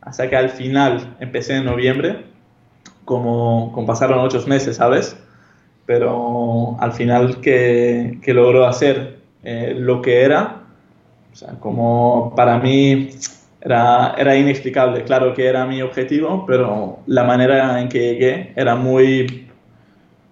[0.00, 2.24] hasta que al final empecé en noviembre,
[3.04, 5.16] como, como pasaron ocho meses, ¿sabes?
[5.86, 10.62] Pero al final que, que logró hacer eh, lo que era,
[11.32, 13.10] o sea, como para mí
[13.60, 15.04] era, era inexplicable.
[15.04, 19.48] Claro que era mi objetivo, pero la manera en que llegué era muy,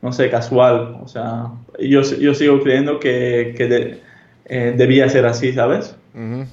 [0.03, 0.99] no sé, casual.
[1.03, 4.01] O sea, yo, yo sigo creyendo que, que de-
[4.47, 5.97] eh, debía ser así, ¿sabes?
[6.15, 6.45] Ujú.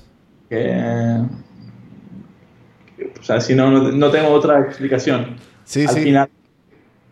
[0.50, 0.58] que,
[2.96, 5.38] que, o sea, si no, no, no tengo otra explicación.
[5.66, 6.02] Sí, Al sí.
[6.02, 6.30] final,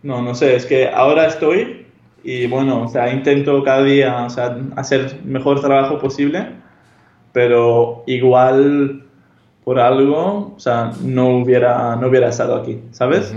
[0.05, 1.85] no, no sé, es que ahora estoy
[2.23, 6.47] y bueno, o sea, intento cada día, o sea, hacer el mejor trabajo posible,
[7.33, 9.03] pero igual
[9.63, 13.33] por algo, o sea, no hubiera, no hubiera estado aquí, ¿sabes?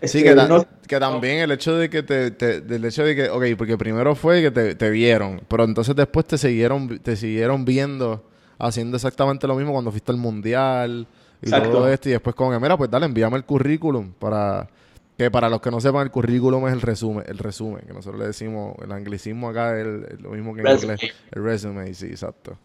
[0.00, 3.04] Es Sí, que, ta- no- que también el hecho de que te, te- del hecho
[3.04, 6.98] de que, ok, porque primero fue que te, te vieron, pero entonces después te siguieron,
[6.98, 8.22] te siguieron viendo
[8.58, 11.06] haciendo exactamente lo mismo cuando fuiste al mundial
[11.42, 11.70] y Exacto.
[11.70, 14.68] todo esto y después como que, mira, pues dale, envíame el currículum para
[15.16, 18.20] que para los que no sepan el currículum es el resumen, el resumen, que nosotros
[18.20, 20.92] le decimos, el anglicismo acá es el- es lo mismo que en Resume.
[20.94, 22.56] inglés, el resume, sí, exacto.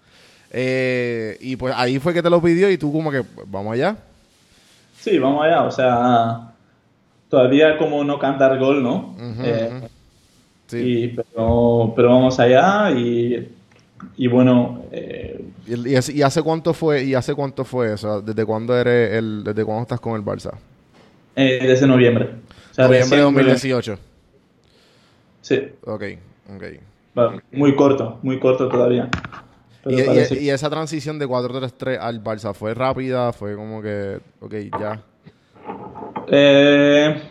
[0.51, 3.95] Eh, y pues ahí fue que te lo pidió y tú como que, vamos allá.
[4.99, 6.51] Sí, vamos allá, o sea,
[7.29, 9.15] todavía como no cantar gol, ¿no?
[9.43, 9.87] Eh.
[10.67, 10.77] Sí.
[10.77, 13.49] y, pero, pero vamos allá y,
[14.17, 18.21] y bueno, eh, ¿Y, hace, y hace cuánto fue y hace cuánto fue eso?
[18.21, 20.51] ¿Desde cuándo eres el desde cuándo estás con el Barça?
[21.35, 22.29] Eh, desde noviembre.
[22.71, 23.33] O sea, Noviembre de recién-
[23.73, 23.99] 2018.
[25.41, 26.03] Sí, Ok,
[26.55, 26.63] ok.
[27.15, 29.09] bueno, muy corto, muy corto todavía.
[29.87, 34.19] Y, y- parece- y esa transición de 4-3-3 al Barça fue rápida, fue como que,
[34.39, 35.01] ok, ya.
[36.27, 37.21] Eh,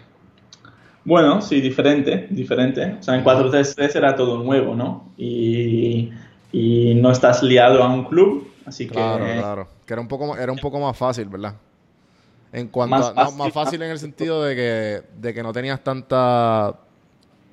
[1.05, 2.97] bueno, sí, diferente, diferente.
[3.01, 5.13] O sea, en 4-3-3 era todo nuevo, ¿no?
[5.17, 6.11] Y,
[6.53, 8.95] y no estás liado a un club, así que...
[8.95, 9.69] Claro, claro.
[9.87, 11.55] Que era un poco, era un poco más fácil, ¿verdad?
[12.53, 15.43] En cuanto Más a, no, fácil, más fácil en el sentido de que, de que
[15.43, 16.75] no tenías tanta,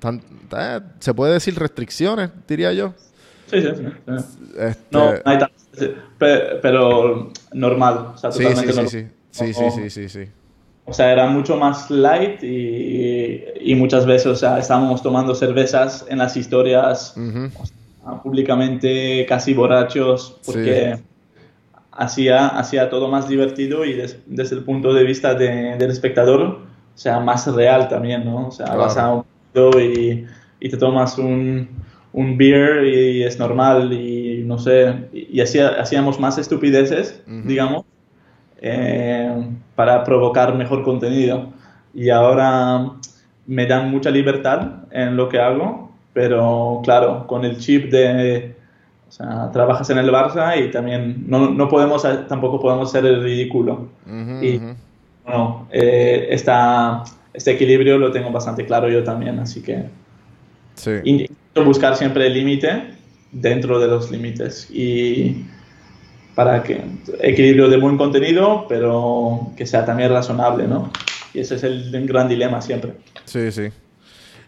[0.00, 0.22] tan-
[0.56, 2.94] eh, se puede decir restricciones, diría yo.
[3.46, 3.82] Sí, sí, sí.
[3.84, 4.24] sí.
[4.58, 5.38] Este, No, no hay
[5.72, 8.90] sí, pero normal, o sea, sí, sí, totalmente sí, normal.
[8.90, 10.30] sí, sí, sí, No- sí, sí, sí.
[10.86, 16.06] O sea, era mucho más light y, y muchas veces, o sea, estábamos tomando cervezas
[16.08, 17.50] en las historias Ujú.
[18.06, 20.98] ah, públicamente casi borrachos porque
[21.98, 26.40] hacía, hacía todo más divertido y des- desde el punto de vista de- del espectador,
[26.42, 28.48] o sea, más real también, ¿no?
[28.48, 28.80] O sea, Claro.
[28.82, 29.24] vas a un
[29.80, 30.24] y,
[30.60, 31.68] y te tomas un,
[32.12, 37.48] un beer y es normal y no sé, y, y hacía- hacíamos más estupideces, Ujú.
[37.48, 37.84] digamos,
[38.60, 39.30] eh,
[39.74, 41.48] para provocar mejor contenido.
[41.94, 42.92] Y ahora
[43.46, 48.54] me dan mucha libertad en lo que hago, pero claro, con el chip de,
[49.08, 53.22] o sea, trabajas en el Barça y también no, no podemos, tampoco podemos ser el
[53.22, 53.88] ridículo.
[54.42, 54.60] Y-.
[55.24, 59.84] Bueno, eh, esta- este equilibrio lo tengo bastante claro yo también, así que
[60.74, 60.92] Sí.
[61.04, 62.94] intento buscar siempre el límite
[63.32, 65.44] dentro de los límites y
[66.34, 66.80] para que
[67.20, 70.90] equilibrio de buen contenido, pero que sea también razonable, ¿no?
[71.34, 72.92] Y ese es el gran dilema siempre.
[73.24, 73.68] Sí, sí.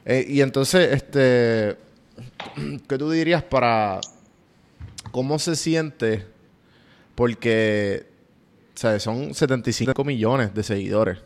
[0.07, 1.77] Eh, y entonces, este,
[2.88, 4.01] ¿qué tú dirías para
[5.11, 6.27] cómo se siente?
[7.14, 8.07] Porque,
[8.75, 9.03] ¿sabes?
[9.03, 11.18] Son 75 millones de seguidores.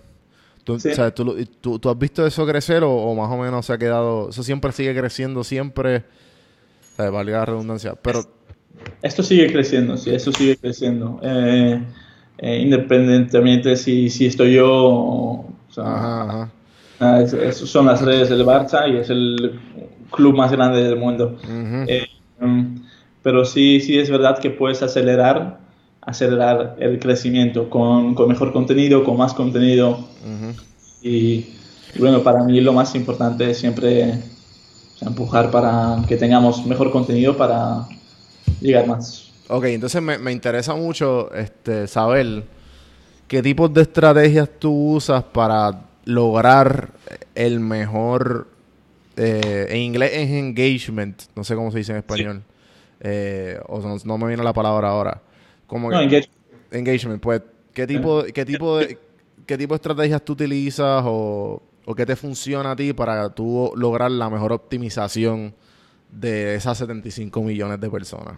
[0.65, 0.89] ¿Tú, Sí.
[0.91, 3.73] o sea, ¿tú, tú- tú has visto eso crecer o, o más o menos se
[3.75, 4.31] ha quedado...
[4.31, 5.99] Eso siempre sigue creciendo, siempre...
[5.99, 7.95] O sea, valga la redundancia.
[7.95, 8.25] Pero...
[9.03, 11.21] Esto sigue creciendo, sí, esto sigue creciendo.
[11.23, 11.81] Eh,
[12.39, 16.51] eh, independientemente si, si estoy yo, o sea, Ajá, ajá.
[17.01, 19.61] ah, es- es- son las redes del Barça y es el
[20.11, 21.39] club más grande del mundo.
[21.87, 22.07] Eh,
[22.41, 22.74] mm,
[23.25, 25.59] pero sí, sí es verdad que puedes acelerar,
[26.03, 29.99] acelerar el crecimiento con, con mejor contenido, con más contenido.
[31.03, 31.47] Y,
[31.95, 34.11] y bueno, para mí lo más importante es siempre
[34.95, 37.89] o sea, empujar para que tengamos mejor contenido para
[38.61, 39.33] llegar más.
[39.49, 42.45] Ok, entonces me, me interesa mucho este, saber
[43.27, 46.91] qué tipos de estrategias tú usas para lograr
[47.35, 48.49] el mejor,
[49.17, 52.43] eh, en inglés es engagement, no sé cómo se dice en español,
[53.07, 55.21] Eh, o no, no me viene la palabra ahora.
[55.67, 56.29] Como No, que- engage-
[56.71, 57.43] engagement, pues,
[57.75, 58.99] ¿qué tipo, qué tipo de,
[59.47, 63.73] qué tipo de estrategias tú utilizas o, o qué te funciona a ti para tú
[63.77, 65.55] lograr la mejor optimización
[66.11, 68.37] de esas 75 millones de personas?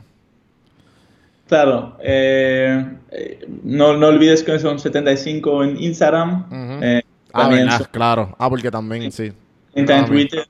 [1.48, 2.98] Claro, eh,
[3.62, 6.46] no, no olvides que son 75 en Instagram,
[6.82, 7.02] eh,
[7.32, 8.34] Ah, también verdad, son claro.
[8.38, 9.32] Ah, porque también, sí.
[9.72, 10.46] 30 en Twitter,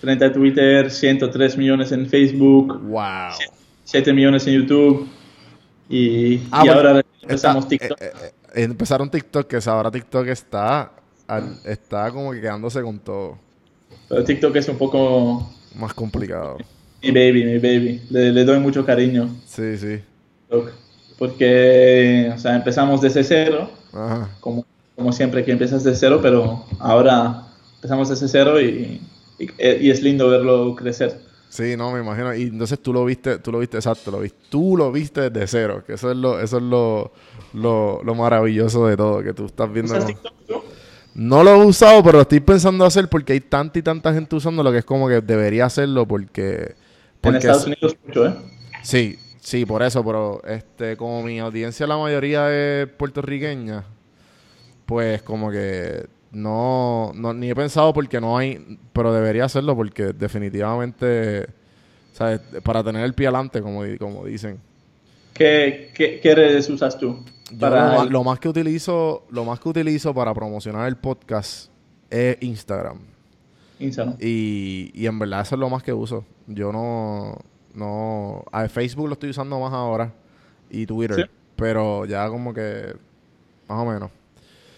[0.00, 3.32] 30 en Twitter, 103 millones en Facebook, Wow.
[3.84, 5.08] 7 millones en YouTube
[5.88, 8.00] y, Ah, y bueno, ahora Está- empezamos TikTok.
[8.00, 10.92] eh, eh, eh, empezaron TikTok, que ahora TikTok está,
[11.26, 13.38] al- está como que quedándose con todo.
[14.08, 16.58] Pero TikTok es un poco Más complicado.
[17.02, 18.02] mi baby, mi baby.
[18.10, 19.28] Le, le doy mucho cariño.
[19.46, 20.00] Sí, sí.
[21.18, 24.30] Porque, o sea, empezamos desde cero, Ajá.
[24.40, 24.64] como,
[24.96, 27.42] como siempre que empiezas desde cero, pero ahora
[27.76, 29.00] empezamos desde cero y,
[29.40, 29.50] y,
[29.86, 31.18] y es lindo verlo crecer.
[31.48, 32.32] Sí, no, me imagino.
[32.34, 34.38] Y entonces tú lo viste, tú lo viste exacto, lo viste.
[34.48, 37.12] Tú lo viste desde cero, que eso es lo, eso es lo,
[37.54, 39.92] lo, lo maravilloso de todo, que tú estás viendo.
[39.94, 40.62] ¿Usas TikTok tú?
[41.14, 44.36] No lo he usado, pero lo estoy pensando hacer porque hay tanta y tanta gente
[44.36, 46.52] usándolo que es como que debería hacerlo porque...
[46.52, 46.74] En
[47.20, 48.34] porque Estados es- Unidos mucho, ¿eh?
[48.84, 53.84] Sí, sí, por eso, pero este, como mi audiencia la mayoría es puertorriqueña,
[54.86, 60.12] pues como que no, no ni he pensado porque no hay, pero debería hacerlo porque
[60.12, 61.46] definitivamente,
[62.12, 62.40] ¿sabes?
[62.62, 64.60] Para tener el pie adelante, como, como dicen.
[65.34, 67.24] ¿Qué, qué, qué redes usas tú?
[67.58, 71.70] Para lo, más que utilizo, lo más que utilizo para promocionar el podcast
[72.08, 72.98] es Instagram.
[73.80, 74.16] Instagram.
[74.20, 76.24] Y, y en verdad eso es lo más que uso.
[76.46, 77.36] Yo no,
[77.74, 80.12] no, a Facebook lo estoy usando más ahora
[80.70, 81.30] y Twitter, Sí.
[81.56, 82.94] pero ya como que
[83.68, 84.10] más o menos.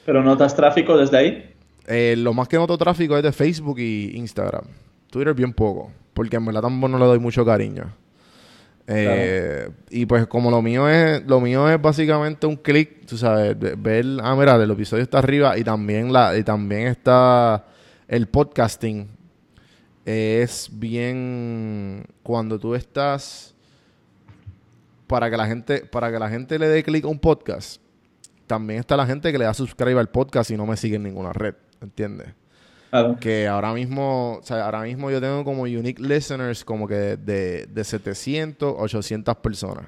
[0.05, 1.55] ¿Pero notas tráfico desde ahí?
[1.87, 4.65] Eh, lo más que noto tráfico es de Facebook y Instagram.
[5.11, 7.93] Twitter bien poco, porque en verdad tampoco no le doy mucho cariño.
[8.87, 13.57] Eh, Y pues como lo mío es, lo mío es básicamente un clic, tú sabes,
[13.59, 17.65] ve- ver, ah mira, el episodio está arriba y también la, y también está
[18.09, 19.09] el podcasting.
[20.05, 23.55] Es bien cuando tú estás
[25.07, 27.82] para que la gente, para que la gente le dé clic a un podcast.
[28.47, 31.05] También está la gente que le da subscribe al podcast y no me sigue en
[31.05, 32.35] ninguna red, ¿entiendes?
[32.93, 33.17] Claro.
[33.19, 37.67] que ahora mismo, o sea, ahora mismo yo tengo como unique listeners como que de,
[37.67, 39.87] de 700, 800 personas.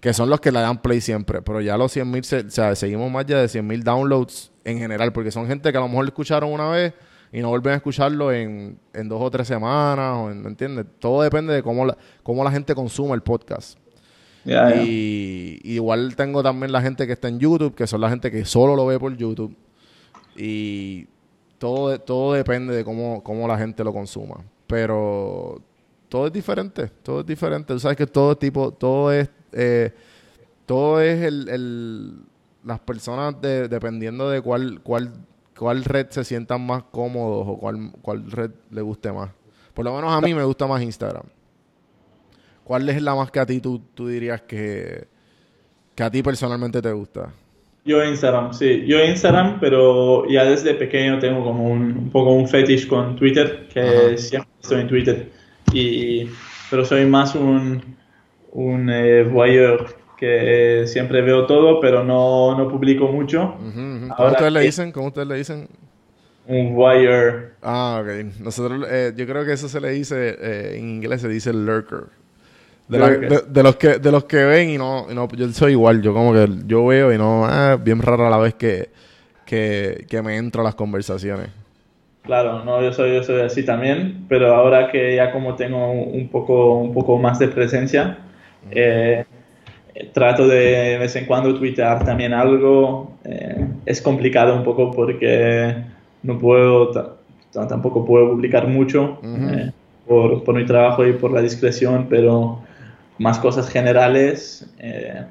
[0.00, 1.42] Que son los que le dan play siempre.
[1.42, 4.78] Pero ya los 100 mil, o sea, seguimos más ya de 100 mil downloads en
[4.78, 5.12] general.
[5.12, 6.94] Porque son gente que a lo mejor lo escucharon una vez
[7.32, 10.16] y no vuelven a escucharlo en, en dos o tres semanas.
[10.16, 10.86] O en, ¿Entiendes?
[10.98, 13.78] Todo depende de cómo la, cómo la gente consuma el podcast.
[14.84, 18.44] Y, igual tengo también la gente que está en YouTube, que son la gente que
[18.44, 19.54] solo lo ve por YouTube.
[20.36, 21.06] Y
[21.58, 24.36] todo, todo depende de cómo, cómo la gente lo consuma.
[24.66, 25.60] Pero
[26.08, 27.72] todo es diferente, todo es diferente.
[27.74, 29.92] Tú sabes que todo tipo, todo es, eh,
[30.66, 32.22] todo es el, el-
[32.64, 35.12] las personas de- dependiendo de cuál, cuál,
[35.58, 39.30] cuál red se sientan más cómodos o cuál, cuál red le guste más.
[39.74, 41.24] Por lo menos a mí me gusta más Instagram.
[42.70, 45.08] ¿Cuál es la más que a ti tú, tú dirías que,
[45.92, 47.32] que a ti personalmente te gusta?
[47.84, 48.84] Yo Instagram, sí.
[48.86, 53.66] Yo Instagram, pero ya desde pequeño tengo como un, un poco un fetish con Twitter,
[53.74, 54.16] que Ajá.
[54.16, 55.28] siempre estoy en Twitter.
[55.72, 56.28] Y,
[56.70, 57.82] pero soy más un,
[58.52, 63.56] un eh, voyeur, que siempre veo todo, pero no, no publico mucho.
[63.58, 64.92] ¿Cómo Ahora ustedes le dicen?
[64.92, 65.68] ¿Cómo ustedes le dicen?
[66.46, 67.52] Un voyeur.
[67.62, 68.38] Ah, ok.
[68.38, 72.19] Nosotros, eh, yo creo que eso se le dice, eh, en inglés se dice lurker.
[72.90, 73.28] De, la- Lurker.
[73.30, 76.02] de- de los que de los que ven y no, y no, yo soy igual,
[76.02, 78.90] yo como que yo veo y no, ah, bien rara la vez que,
[79.46, 81.48] que, que me entro a las conversaciones.
[82.22, 86.28] Claro, no, yo soy, yo soy así también, pero ahora que ya como tengo un
[86.28, 88.18] poco, un poco más de presencia,
[88.70, 89.24] eh,
[89.94, 93.12] eh, trato de, de vez en cuando tuitear también algo.
[93.24, 95.74] Eh, es complicado un poco porque
[96.22, 97.16] no puedo, ta-
[97.52, 99.70] ta- tampoco puedo publicar mucho eh,
[100.06, 102.60] por, por mi trabajo y por la discreción, pero
[103.20, 104.66] más cosas generales.
[104.78, 105.24] eh,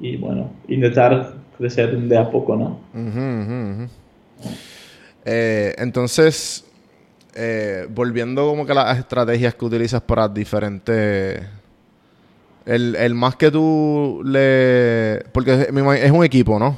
[0.00, 2.80] y bueno, intentar crecer de a poco, ¿no?
[5.24, 6.64] Eh, entonces,
[7.34, 11.42] eh, volviendo como que a las estrategias que utilizas para diferentes...
[12.66, 15.22] El, el más que tú le...
[15.32, 16.76] Porque es un equipo, ¿no?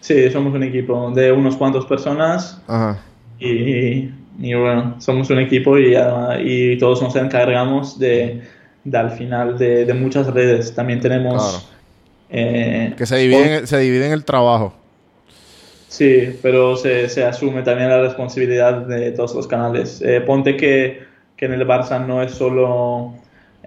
[0.00, 2.98] Sí, somos un equipo de unos cuantos personas Ajá.
[3.38, 8.42] y, y bueno, somos un equipo y, ah, y todos nos encargamos de,
[8.84, 10.74] de al final de, de muchas redes.
[10.74, 11.34] También tenemos...
[11.42, 11.64] Claro.
[12.30, 14.74] eh, Que se dividen, se dividen el trabajo.
[15.88, 20.02] Sí, pero se, se asume también la responsabilidad de todos los canales.
[20.02, 21.02] Eh, ponte que,
[21.36, 23.14] que en el Barça no es solo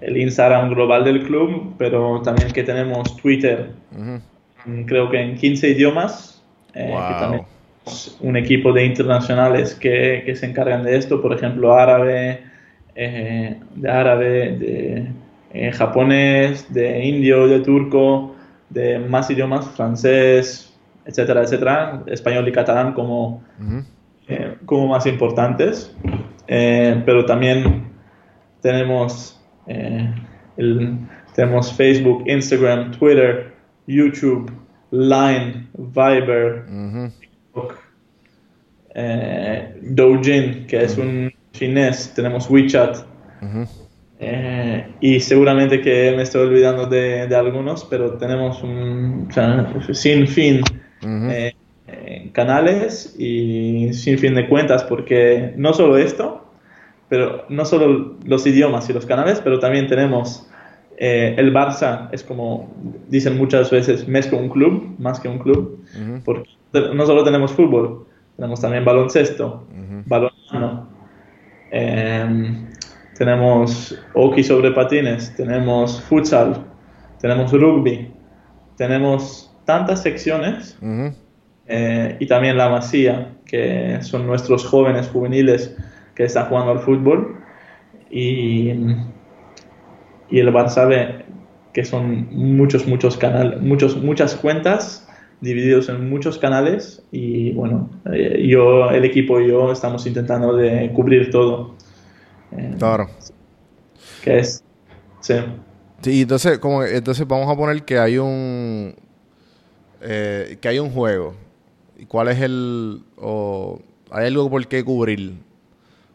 [0.01, 4.19] el Instagram global del club, pero también que tenemos Twitter, Ujú.
[4.65, 7.19] mm, creo que en 15 idiomas, eh, que Wow.
[7.19, 7.43] también
[7.85, 12.41] es un equipo de internacionales que, que se encargan de esto, por ejemplo, árabe,
[12.97, 15.07] eh, de árabe, de
[15.53, 18.35] eh, japonés, de indio, de turco,
[18.69, 20.73] de más idiomas, francés,
[21.05, 23.41] etcétera, etcétera, español y catalán como,
[24.27, 25.95] eh, como más importantes.
[26.47, 27.83] Pero también
[28.61, 29.39] tenemos,
[30.57, 30.97] el-
[31.35, 33.53] tenemos Facebook, Instagram, Twitter,
[33.85, 34.51] YouTube,
[34.91, 36.63] Line, Viber,
[38.95, 42.97] eh, Douyin, que es un chinés, tenemos WeChat,
[44.19, 49.71] eh, y seguramente que me estoy olvidando de, de algunos, pero tenemos un o sea,
[49.93, 50.81] sin fin
[51.29, 51.53] eh,
[51.87, 56.51] eh, canales y sin fin de cuentas, porque no solo esto,
[57.09, 60.49] pero no solo los idiomas y los canales, pero también tenemos
[60.97, 62.73] eh, el Barça, es como
[63.09, 65.83] dicen muchas veces, más que un club, más que un club,
[66.25, 66.49] porque
[66.93, 70.03] no solo tenemos fútbol, tenemos también baloncesto, Ujú.
[70.05, 70.96] balonmano,
[71.71, 72.67] em,
[73.17, 76.63] tenemos hockey sobre patines, tenemos futsal,
[77.19, 78.11] tenemos rugby,
[78.77, 80.77] tenemos tantas secciones
[81.67, 85.75] eh, y también la Masía, que son nuestros jóvenes juveniles
[86.15, 87.37] que están jugando al fútbol.
[88.09, 88.71] Y,
[90.29, 91.25] y el Barça B,
[91.73, 95.06] que son muchos, muchos canales, muchos, muchas cuentas
[95.41, 100.91] divididos en muchos canales y bueno, eh, yo, el equipo y yo estamos intentando de
[100.93, 101.75] cubrir todo.
[102.51, 103.07] Eh, Claro.
[104.23, 104.63] que es,
[105.21, 105.35] sí.
[106.01, 108.95] Sí, entonces, como, entonces vamos a poner que hay un
[110.01, 111.33] eh, que hay un juego.
[111.97, 113.79] ¿Y cuál es el o
[114.11, 115.33] hay algo por qué cubrir?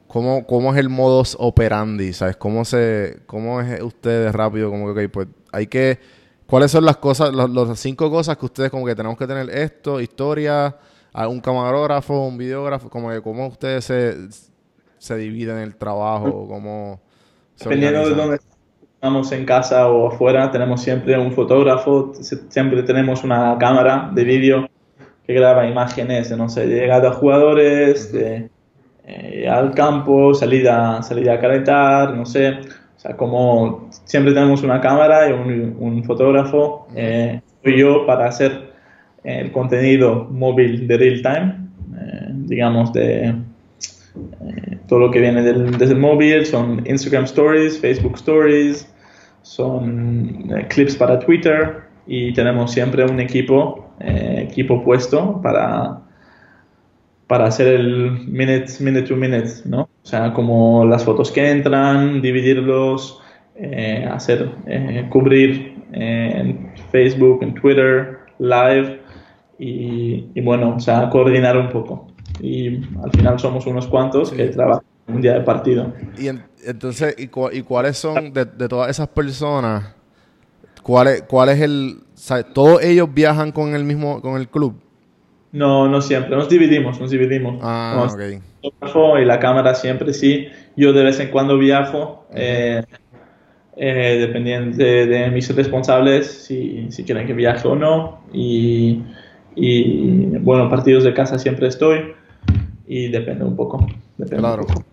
[0.07, 2.13] ¿Cómo, cómo es el modus operandi?
[2.13, 2.37] ¿Sabes?
[2.37, 5.99] ¿Cómo se cómo es ustedes rápido como que pues hay que
[6.47, 9.49] ¿Cuáles son las cosas, los- las cinco cosas que ustedes como que tenemos que tener
[9.51, 10.77] esto, historia,
[11.29, 14.17] un camarógrafo, un videógrafo, como que cómo ustedes se,
[14.99, 17.01] se dividen el trabajo, cómo
[17.55, 18.39] se Dependiendo de dónde
[18.95, 22.13] estamos en casa o afuera, tenemos siempre un fotógrafo,
[22.49, 24.69] siempre tenemos una cámara de vídeo
[25.27, 28.51] que graba imágenes de, no sé, de llegada a jugadores, de
[29.05, 32.61] eh, al campo, salida, salida a calentar, no sé.
[33.03, 38.71] Sea, como siempre tenemos una cámara y un, fotógrafo, eh, soy yo para hacer
[39.25, 41.69] el contenido móvil de real time,
[42.01, 43.35] eh, digamos, de, eh,
[44.87, 48.89] todo lo que viene del- desde el móvil son Instagram Stories, Facebook Stories,
[49.43, 55.99] son clips para Twitter y tenemos siempre un equipo, equipo puesto para,
[57.27, 59.89] para hacer el minute, minute to minute, ¿no?
[60.03, 63.21] O sea, como las fotos que entran, dividirlos,
[63.55, 69.01] eh, hacer, eh, cubrir en Facebook, en Twitter, live
[69.59, 72.09] y, y bueno, o sea, coordinar un poco.
[72.41, 75.93] Y al final somos unos cuantos que trabajan un día de partido.
[76.19, 79.95] Y en- entonces, ¿y, cua- y cuáles son de, de todas esas personas?
[80.83, 81.99] ¿Cuál es, cuál es el...
[82.55, 84.81] ¿Todos ellos viajan con el mismo, con el club?
[85.53, 87.59] No, no siempre, nos dividimos, nos dividimos.
[87.63, 88.43] Ah, Nos- ok.
[88.63, 90.47] fotógrafo y la cámara siempre sí.
[90.77, 92.83] Yo de vez en cuando viajo, eh,
[93.77, 98.23] eh, dependiendo de, de mis responsables, si, si quieren que viaje o no.
[98.33, 99.03] Y,
[99.55, 102.13] y, bueno, partidos de casa siempre estoy
[102.87, 103.87] y depende un poco.
[104.17, 104.67] Depende un Claro.
[104.67, 104.85] poco.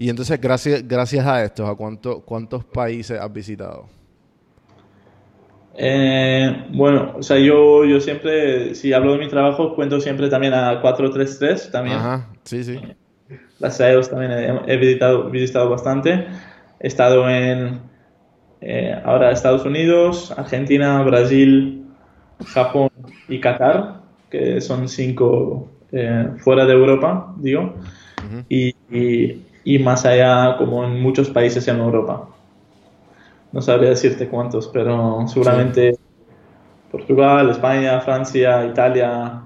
[0.00, 3.86] Y entonces, gracias, gracias a esto, ¿a cuánto, cuántos países has visitado?
[5.76, 10.54] Eh, bueno, o sea, yo, yo siempre, si hablo de mi trabajo, cuento siempre también
[10.54, 11.96] a 433, también.
[11.96, 12.78] Ajá, sí, sí.
[13.58, 16.26] Las SEOs también he, he visitado, visitado bastante.
[16.80, 17.80] He estado en,
[18.60, 21.84] eh, ahora Estados Unidos, Argentina, Brasil,
[22.46, 22.90] Japón
[23.28, 24.00] y Qatar,
[24.30, 27.74] que son cinco eh, fuera de Europa, digo,
[28.48, 28.74] y,
[29.64, 32.28] y, más allá como en muchos países en Europa.
[33.54, 35.96] No sabría decirte cuántos, pero seguramente
[36.90, 39.42] Portugal, España, Francia, Italia,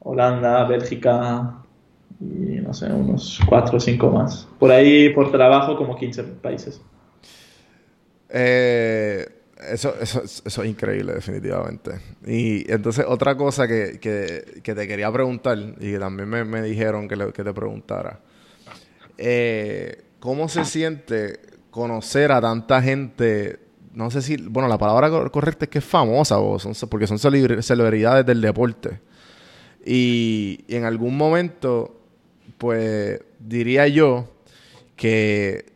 [0.00, 1.62] Holanda, Bélgica
[2.20, 4.48] y no sé, unos cuatro o cinco más.
[4.58, 6.82] Por ahí, por trabajo, como 15 países.
[8.28, 9.24] Eh,
[9.70, 12.00] eso, eso, eso, es increíble, definitivamente.
[12.26, 16.60] Y entonces, otra cosa que, que, que te quería preguntar y que también me, me
[16.60, 18.18] dijeron que, que, te preguntara.
[19.16, 23.58] Eh, ¿Cómo se siente conocer a tanta gente?
[23.92, 28.24] No sé si, bueno, la palabra correcta es que es famosa, son, porque son celebridades
[28.24, 29.00] del deporte.
[29.84, 32.00] Y, y en algún momento,
[32.58, 34.28] pues diría yo
[34.94, 35.66] que,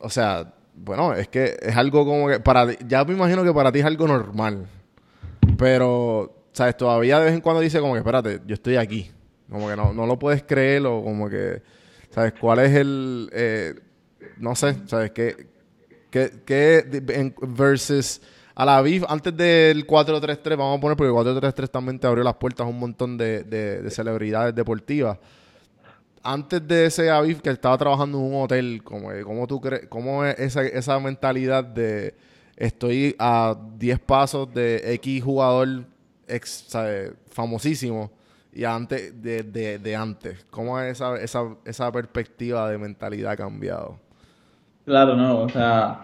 [0.00, 3.70] o sea, bueno, es que es algo como que para ya me imagino que para
[3.70, 4.66] ti es algo normal.
[5.56, 6.76] Pero, ¿sabes?
[6.76, 9.12] Todavía de vez en cuando dice como que, espérate, yo estoy aquí.
[9.48, 11.62] Como que no, no lo puedes creer o como que,
[12.10, 12.32] ¿sabes?
[12.40, 13.74] ¿Cuál es el, eh,
[14.40, 15.12] no sé, ¿sabes?
[15.12, 15.46] ¿Qué,
[16.10, 18.20] qué, qué versus
[18.54, 22.24] a la VIF antes del 4-3-3, vamos a poner, porque el 4-3-3 también te abrió
[22.24, 25.18] las puertas a un montón de, de, de celebridades deportivas
[26.22, 30.24] antes de ese Aviv que estaba trabajando en un hotel, como, ¿cómo tú crees, cómo
[30.24, 32.14] es esa, esa mentalidad de
[32.56, 35.84] estoy a 10 pasos de X jugador
[36.28, 36.68] ex,
[37.30, 38.10] famosísimo
[38.52, 39.42] y antes de,
[39.78, 40.44] de, antes?
[40.50, 43.98] ¿Cómo es esa, esa, esa perspectiva de mentalidad ha cambiado?
[44.90, 46.00] Claro, no, o sea,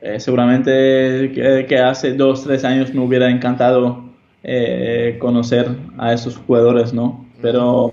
[0.00, 4.04] eh, seguramente que, que, hace dos, tres años me hubiera encantado
[4.42, 5.68] eh, conocer
[5.98, 7.26] a esos jugadores, ¿no?
[7.42, 7.92] Pero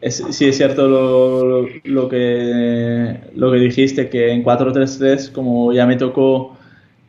[0.00, 5.84] es, sí es cierto lo, lo, que, lo que dijiste, que en 4-3-3, como ya
[5.84, 6.56] me tocó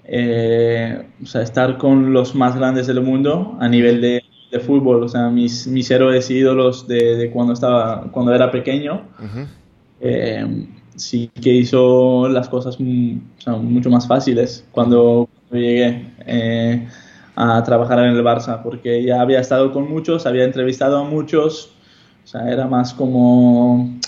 [0.05, 5.03] eh, o sea, estar con los más grandes del mundo a nivel de, de fútbol,
[5.03, 9.03] o sea, mis, mis héroes y ídolos de, de cuando, estaba, cuando era pequeño,
[10.97, 16.11] sí que hizo las cosas mucho más fáciles cuando, llegué.
[16.25, 16.87] Eh,
[17.39, 21.71] a trabajar en el Barça, porque ya había estado con muchos, había entrevistado a muchos,
[22.23, 23.99] o sea, era más como...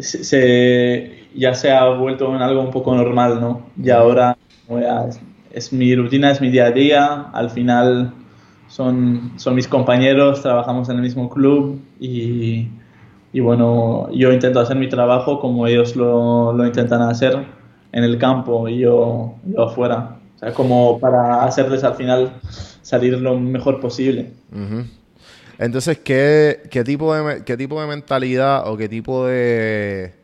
[0.00, 3.66] Se, ya se ha vuelto en algo un poco normal, ¿no?
[3.80, 4.36] Y ahora
[5.52, 7.26] es, mi rutina, es mi día a día.
[7.32, 8.12] Al final
[8.66, 12.68] son, son mis compañeros, trabajamos en el mismo club y,
[13.32, 17.46] y bueno, yo intento hacer mi trabajo como ellos lo, lo, intentan hacer
[17.92, 20.16] en el campo y yo, yo afuera.
[20.36, 22.32] O sea, como para hacerles al final
[22.82, 24.32] salir lo mejor posible.
[25.58, 30.14] Entonces, ¿qué, qué, tipo de, ¿qué tipo de mentalidad o qué tipo de...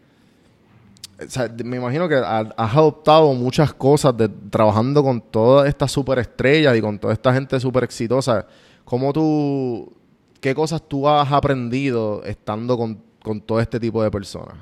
[1.25, 6.77] O sea, me imagino que has adoptado muchas cosas de trabajando con todas estas superestrellas
[6.77, 8.47] y con toda esta gente súper exitosa.
[8.85, 9.96] ¿Cómo tú...
[10.41, 14.57] ¿Qué cosas tú has aprendido estando con, con todo este tipo de personas?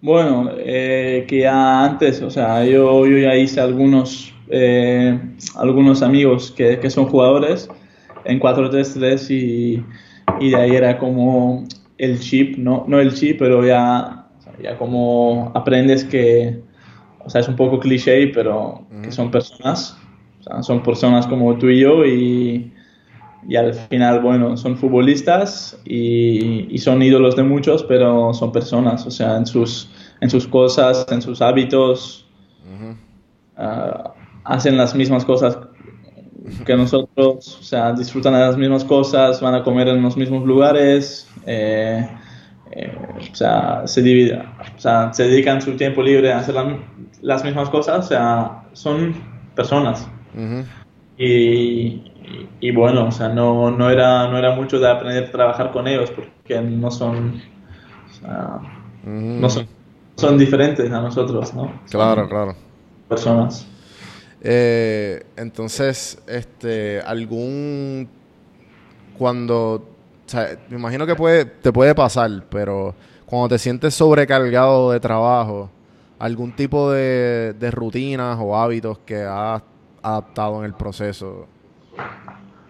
[0.00, 5.18] Bueno, eh, que ya antes, o sea, yo, yo ya hice algunos, eh,
[5.56, 7.68] algunos amigos que, que son jugadores
[8.24, 9.84] en 433 y,
[10.40, 11.64] y de ahí era como
[11.98, 14.28] el chip, no, no el chip, pero ya,
[14.62, 16.60] ya como aprendes que,
[17.24, 19.98] o sea, es un poco cliché, pero que son personas,
[20.40, 22.72] o sea, son personas como tú y yo y,
[23.46, 29.06] y al final, bueno, son futbolistas y, y, son ídolos de muchos, pero son personas,
[29.06, 32.26] o sea, en sus, en sus cosas, en sus hábitos,
[33.56, 34.08] uh,
[34.44, 35.58] hacen las mismas cosas
[36.64, 40.44] que nosotros, o sea, disfrutan de las mismas cosas, van a comer en los mismos
[40.44, 42.08] lugares, eh,
[42.72, 42.96] eh,
[43.30, 46.54] o, sea, se divide, o sea, se dedican su tiempo libre a hacer
[47.20, 49.14] las mismas cosas, o sea, son
[49.54, 50.08] personas.
[51.18, 52.07] y,
[52.60, 55.86] y, bueno, o sea, no, no, era, no era mucho de aprender a trabajar con
[55.86, 57.40] ellos porque no son,
[58.10, 58.60] o sea,
[59.04, 59.66] no son,
[60.16, 61.80] son diferentes a nosotros, ¿no?
[61.90, 62.54] Claro, claro.
[63.08, 63.66] Personas.
[64.40, 68.08] Eh, entonces, este, algún
[69.16, 69.82] cuando, o
[70.26, 72.94] sea, me imagino que puede, te puede pasar, pero
[73.26, 75.70] cuando te sientes sobrecargado de trabajo,
[76.18, 79.62] algún tipo de, de rutinas o hábitos que has
[80.02, 81.46] adaptado en el proceso.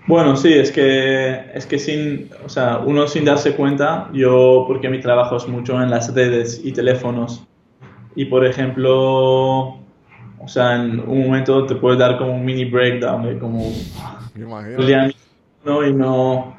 [0.07, 4.89] Bueno, sí, es que, es que sin, o sea, uno sin darse cuenta, yo, porque
[4.89, 7.47] mi trabajo es mucho en las redes y teléfonos,
[8.15, 9.77] y por ejemplo,
[10.39, 13.71] o sea, en un momento te puede dar como un mini breakdown de como
[14.35, 15.11] el día
[15.65, 15.87] ¿no?
[15.87, 16.57] y no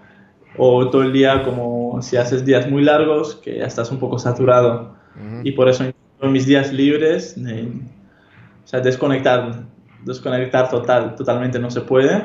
[0.58, 4.20] o todo el día como si haces días muy largos que ya estás un poco
[4.20, 4.96] saturado
[5.44, 9.64] y por eso en mis días libres o sea, desconectar
[10.04, 12.24] desconectar total, totalmente no se puede.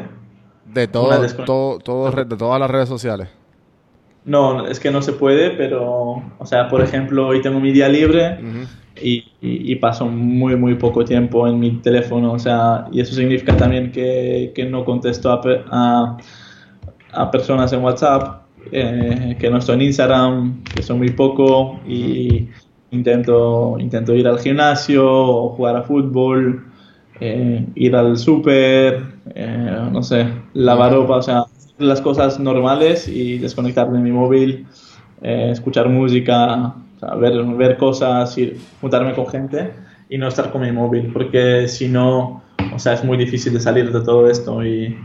[0.65, 3.29] De todo, todo, de todas las redes sociales.
[4.25, 5.83] No, es que no se puede, pero,
[6.39, 8.41] o sea, por ejemplo, hoy tengo mi día libre
[8.97, 13.15] y, y- y paso muy, muy poco tiempo en mi teléfono, o sea, y eso
[13.15, 16.17] significa también que, que no contesto a, a,
[17.13, 22.49] a personas en WhatsApp, eh, que no estoy en Instagram, que son muy poco y
[22.91, 26.73] intento, intento ir al gimnasio o jugar a fútbol,
[27.21, 29.03] eh, ir al súper,
[29.35, 31.45] eh, no sé, lavar ropa, o sea,
[31.79, 34.67] las cosas normales y desconectar de mi móvil,
[35.23, 39.73] eh, escuchar música, o sea, ver, ver cosas, ir, juntarme con gente
[40.09, 42.43] y no estar con mi móvil, porque si no,
[42.73, 44.97] o sea, es muy difícil de salir de todo esto y,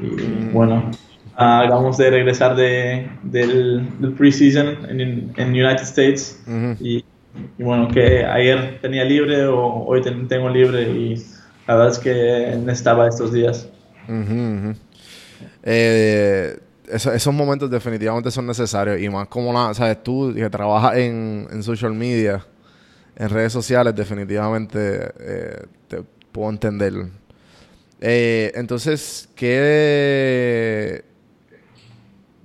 [0.00, 0.90] y, bueno,
[1.36, 6.42] acabamos de regresar de, del, del preseason en, en United States
[6.80, 7.04] y,
[7.58, 11.16] y bueno, que ayer tenía libre o hoy ten- tengo libre y
[11.66, 13.68] la verdad es que necesitaba estos días.
[14.08, 14.32] Ujú,
[14.68, 14.74] ujú.
[15.62, 16.58] Eh,
[16.88, 21.48] eso- esos momentos definitivamente son necesarios y más como la, sabes, tú que trabajas en,
[21.50, 22.44] en social media,
[23.16, 24.78] en redes sociales, definitivamente
[25.18, 26.92] eh, te puedo entender.
[28.00, 31.02] Eh, entonces, ¿qué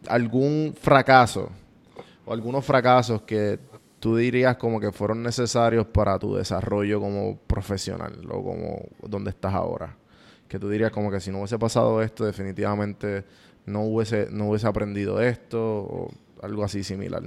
[0.08, 1.50] algún fracaso
[2.26, 3.60] o algunos fracasos que
[4.02, 9.54] tú dirías como que fueron necesarios para tu desarrollo como profesional o como donde estás
[9.54, 9.96] ahora?
[10.50, 13.24] Que tú dirías como que si no hubiese pasado esto, definitivamente
[13.68, 17.22] no hubiese, no hubiese aprendido esto o algo así similar.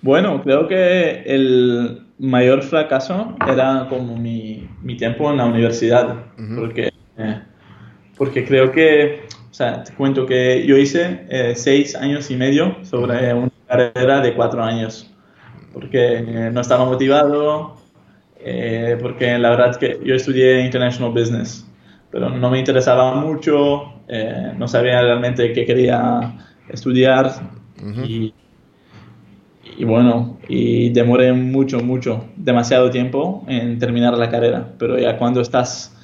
[0.00, 6.24] Bueno, creo que el mayor fracaso era como mi, mi tiempo en la universidad,
[6.56, 7.42] porque, eh,
[8.16, 12.76] porque creo que, o sea, te cuento que yo hice eh, seis años y medio
[12.82, 15.10] sobre una carrera de cuatro años,
[15.72, 16.20] porque
[16.52, 17.76] no estaba motivado,
[18.40, 21.66] eh, porque la verdad que yo estudié International Business,
[22.10, 26.34] pero no me interesaba mucho, eh, no sabía realmente qué quería
[26.68, 27.32] estudiar
[28.04, 28.32] y
[29.78, 34.72] y bueno, y demoré mucho, mucho, demasiado tiempo en terminar la carrera.
[34.78, 35.94] Pero ya cuando estás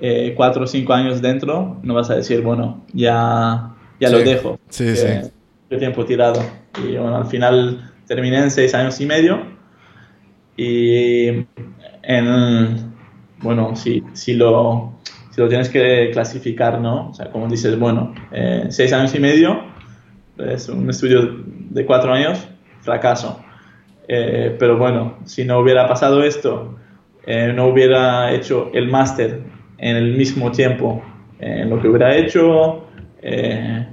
[0.00, 4.58] eh, cuatro o cinco años dentro, no vas a decir, bueno, ya, ya lo dejo.
[4.68, 5.06] Sí, sí.
[5.68, 6.40] Qué tiempo tirado.
[6.78, 9.40] Y bueno, al final terminé en seis años y medio.
[10.56, 11.28] Y
[12.02, 12.92] en,
[13.38, 14.98] bueno, si, si, lo,
[15.30, 17.10] si lo tienes que clasificar, ¿no?
[17.10, 19.62] O sea, como dices, bueno, eh, seis años y medio,
[20.38, 22.46] es un estudio de cuatro años,
[22.80, 23.40] fracaso.
[24.08, 26.76] Eh, pero bueno, si no hubiera pasado esto,
[27.26, 29.40] eh, no hubiera hecho el máster
[29.78, 31.02] en el mismo tiempo
[31.38, 32.86] en lo que hubiera hecho,
[33.20, 33.86] eh,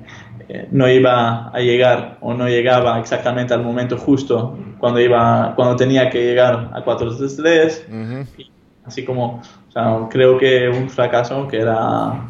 [0.50, 5.76] eh, no iba a llegar o no llegaba exactamente al momento justo cuando, iba, cuando
[5.76, 7.88] tenía que llegar a 433.
[7.90, 8.44] Ujú.
[8.86, 12.22] Así como, o sea, creo que un fracaso que era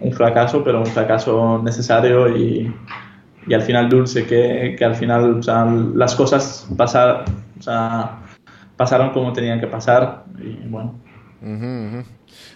[0.00, 2.72] un fracaso, pero un fracaso necesario y,
[3.46, 7.24] y al final dulce, que, que al final o sea, las cosas pasar,
[7.58, 8.20] o sea,
[8.76, 10.94] pasaron como tenían que pasar y bueno.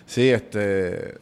[0.06, 1.14] Sí, este,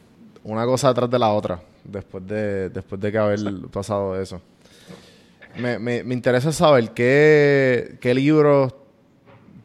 [0.43, 3.39] una cosa atrás de la otra, después de, después de que haber
[3.71, 4.41] pasado eso.
[5.57, 8.73] Me, me, me interesa saber qué, qué libros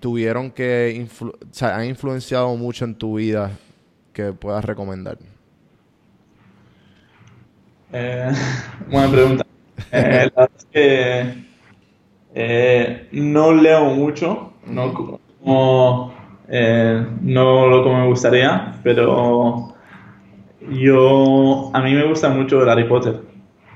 [0.00, 3.52] tuvieron que, influ- o sea, han influenciado mucho en tu vida
[4.12, 5.18] que puedas recomendar.
[7.92, 8.32] Eh,
[8.90, 9.44] buena pregunta.
[9.92, 11.34] Eh, la verdad es que
[12.34, 16.12] eh, no leo mucho, no como,
[16.48, 19.75] eh, no lo como me gustaría, pero
[20.70, 23.20] yo a mí me gusta mucho el Harry Potter.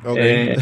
[0.04, 0.16] Ok.
[0.18, 0.56] Eh,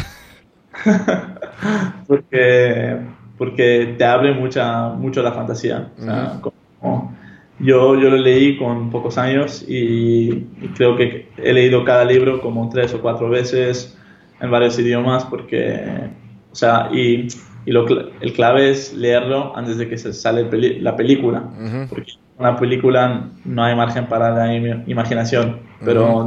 [2.07, 2.97] porque,
[3.37, 5.89] porque te abre mucha, mucho la fantasía.
[5.97, 7.15] O sea, como-
[7.61, 10.29] yo, yo lo leí con pocos años y,
[10.61, 13.97] y creo que he leído cada libro como tres o cuatro veces
[14.39, 16.09] en varios idiomas porque,
[16.53, 17.27] o sea, y,
[17.65, 17.85] y lo,
[18.21, 21.39] el clave es leerlo antes de que se sale el peli- la película.
[21.59, 21.87] Ujú.
[21.89, 26.25] Porque en una película no hay margen para la im- imaginación, pero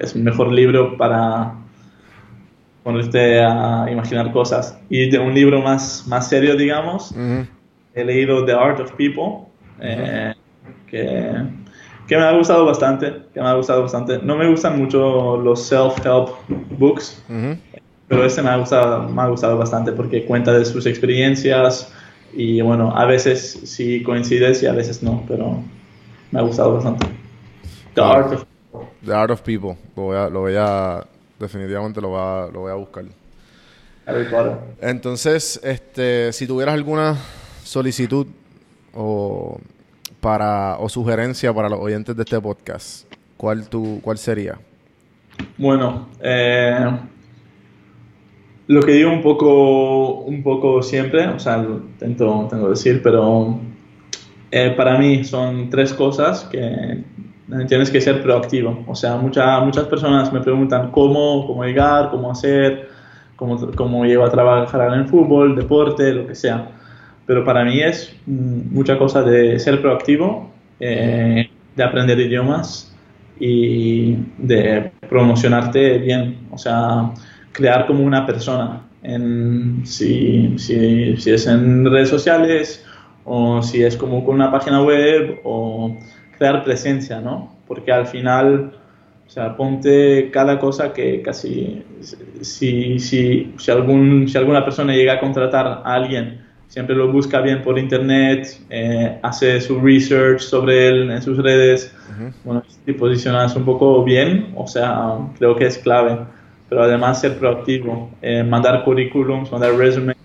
[0.00, 1.54] es un mejor libro para
[2.82, 4.78] ponerte a imaginar cosas.
[4.88, 7.46] Y de un libro más, más serio, digamos, Ujú.
[7.94, 9.46] he leído The Art of People,
[9.80, 10.34] eh,
[10.86, 11.32] que,
[12.06, 14.18] que me ha gustado bastante, que me ha gustado bastante.
[14.22, 16.30] No me gustan mucho los self-help
[16.78, 17.56] books, Ujú.
[18.08, 21.92] pero este me ha gustado, me ha gustado bastante porque cuenta de sus experiencias
[22.32, 25.62] y bueno, a veces sí coincides y a veces no, pero
[26.30, 27.06] me ha gustado bastante.
[27.94, 28.00] The.
[28.00, 28.46] Art of
[29.04, 29.76] The Art of People.
[29.96, 31.04] Lo voy a, lo voy a
[31.38, 33.04] definitivamente lo voy a, lo voy a buscar.
[34.06, 34.56] Harry Potter.
[34.80, 37.16] Entonces, este, si tuvieras alguna
[37.64, 38.26] solicitud
[38.94, 39.58] o
[40.20, 44.58] para o sugerencia para los oyentes de este podcast, ¿cuál, tu, cuál sería?
[45.56, 46.90] Bueno, eh,
[48.66, 53.00] lo que digo un poco, un poco siempre, o sea, lo intento, tengo que decir,
[53.02, 53.58] pero
[54.50, 57.02] eh, para mí son tres cosas que
[57.68, 58.84] tienes que ser proactivo.
[58.86, 62.88] O sea, muchas muchas personas me preguntan cómo, cómo llegar, cómo hacer,
[63.36, 66.68] cómo, cómo llego a trabajar en el fútbol, deporte, lo que sea.
[67.26, 72.94] Pero para mí es mm, mucha cosa de ser proactivo, eh, de aprender idiomas
[73.38, 76.38] y de promocionarte bien.
[76.50, 77.12] O sea,
[77.52, 78.82] crear como una persona.
[79.02, 82.84] En, si, si, si es en redes sociales
[83.24, 85.96] o si es como con una página web o
[86.40, 87.54] crear presencia, ¿no?
[87.68, 88.72] Porque al final,
[89.26, 91.84] o sea, ponte cada cosa que casi,
[92.40, 97.42] si, si, si, algún, si alguna persona llega a contratar a alguien, siempre lo busca
[97.42, 101.94] bien por internet, eh, hace su research sobre él en sus redes,
[102.42, 106.18] bueno, si posicionas un poco bien, o sea, creo que es clave.
[106.70, 110.16] Pero además ser proactivo, eh, mandar currículums, mandar resumes,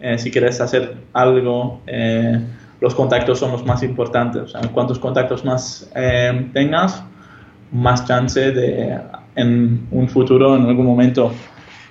[0.00, 1.82] eh, si quieres hacer algo
[2.80, 4.42] los contactos son los más importantes.
[4.42, 7.02] O sea, cuantos contactos más eh, tengas,
[7.72, 9.00] más chance de
[9.36, 11.32] en un futuro, en algún momento,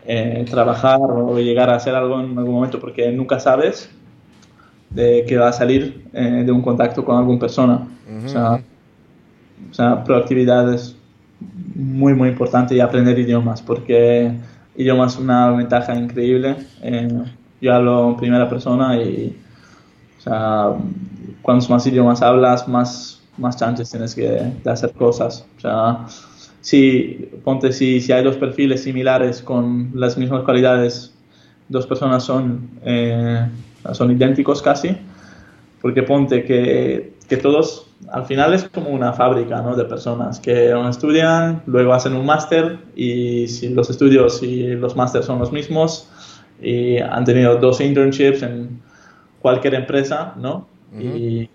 [0.05, 3.89] eh, trabajar o llegar a hacer algo en algún momento, porque nunca sabes
[4.89, 7.87] de que va a salir eh, de un contacto con alguna persona.
[8.25, 8.61] o, sea,
[9.69, 10.95] o, sea, proactividad es
[11.75, 14.31] muy, muy importante y aprender idiomas, porque
[14.75, 16.55] idiomas es una ventaja increíble.
[17.59, 19.35] yo hablo en primera persona y
[20.23, 20.73] sea,
[21.41, 25.45] cuantos más idiomas hablas, más, más chances tienes que, de hacer cosas.
[25.57, 26.05] O sea,
[26.61, 31.13] si, ponte, si, si hay dos perfiles similares con las mismas cualidades,
[31.67, 33.45] dos personas son, eh,
[33.91, 34.95] son idénticos casi,
[35.81, 39.75] porque ponte que, que todos, al final es como una fábrica ¿no?
[39.75, 45.25] de personas que estudian, luego hacen un máster y si los estudios y los másteres
[45.25, 46.09] son los mismos
[46.61, 48.79] y han tenido dos internships en
[49.43, 50.65] cualquier empresa, ¿no?
[50.97, 51.49] y,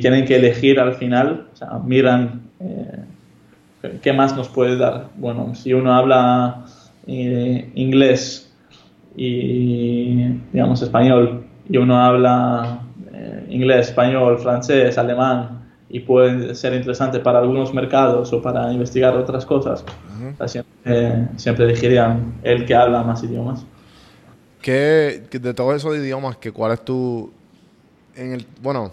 [0.00, 3.04] tienen que elegir al final, o sea, miran eh,
[4.02, 5.10] qué más nos puede dar.
[5.16, 6.64] Bueno, si uno habla
[7.06, 8.52] eh, inglés
[9.14, 12.80] y, digamos, español, y uno habla
[13.12, 19.16] eh, inglés, español, francés, alemán, y puede ser interesante para algunos mercados o para investigar
[19.16, 19.84] otras cosas,
[20.46, 23.64] siempre, siempre elegirían el que habla más idiomas.
[24.62, 27.30] ¿Qué, de todos esos idiomas, que cuál es tu...
[28.14, 28.92] En el, bueno,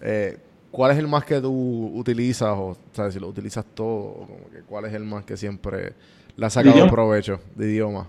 [0.00, 0.38] eh,
[0.70, 2.54] ¿cuál es el más que tú utilizas?
[2.56, 5.92] O sea, si lo utilizas todo, como que ¿cuál es el más que siempre
[6.36, 8.08] le has sacado provecho de idioma?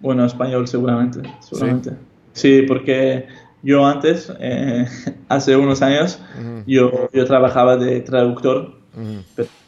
[0.00, 1.92] Bueno, español seguramente, seguramente.
[2.32, 2.62] ¿Sí?
[2.68, 3.26] porque
[3.62, 4.86] yo antes, eh,
[5.28, 6.20] hace unos años,
[6.66, 8.78] yo, yo trabajaba de traductor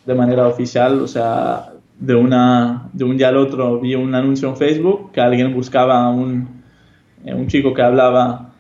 [0.07, 4.49] de manera oficial, o sea, de, una, de un día al otro vi un anuncio
[4.49, 6.63] en Facebook que alguien buscaba un,
[7.25, 8.53] eh, un chico que hablaba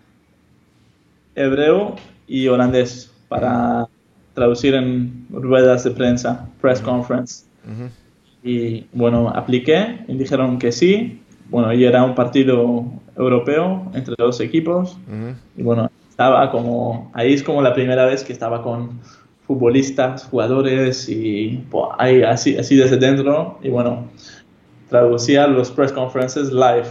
[1.34, 3.88] hebreo y holandés para
[4.34, 7.45] traducir en ruedas de prensa, press conference.
[8.43, 11.20] Y bueno, apliqué y dijeron que sí.
[11.51, 12.84] Bueno, y era un partido
[13.16, 14.99] europeo entre dos equipos.
[15.57, 19.01] Y bueno, estaba como, ahí es como la primera vez que estaba con
[19.51, 21.61] futbolistas, jugadores y
[21.98, 23.59] ahí, así, así desde dentro.
[23.61, 24.09] Y bueno,
[24.88, 26.86] traducía los press conferences live.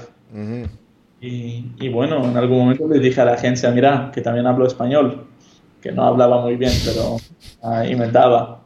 [1.22, 4.68] y, y, bueno, en algún momento le dije a la agencia, mira, que también hablo
[4.68, 5.24] español,
[5.82, 7.16] que no hablaba muy bien, pero
[7.62, 8.60] uh, inventaba.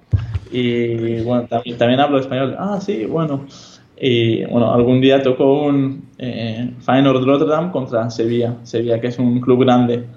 [0.51, 2.55] Y bueno, también, también hablo español.
[2.57, 3.45] Ah, sí, bueno.
[3.95, 9.39] Y bueno, algún día tocó un eh, Feyenoord Rotterdam contra Sevilla, Sevilla que es un
[9.39, 10.07] club grande.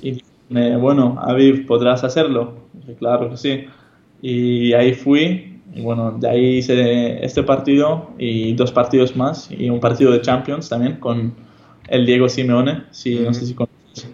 [0.00, 2.54] Y bueno, Aviv, ¿podrás hacerlo?
[2.98, 3.64] claro que sí.
[4.22, 9.70] Y ahí fui, y bueno, de ahí hice este partido y dos partidos más, y
[9.70, 11.34] un partido de Champions también con
[11.88, 14.08] el Diego Simeone, si, no sé si conoces,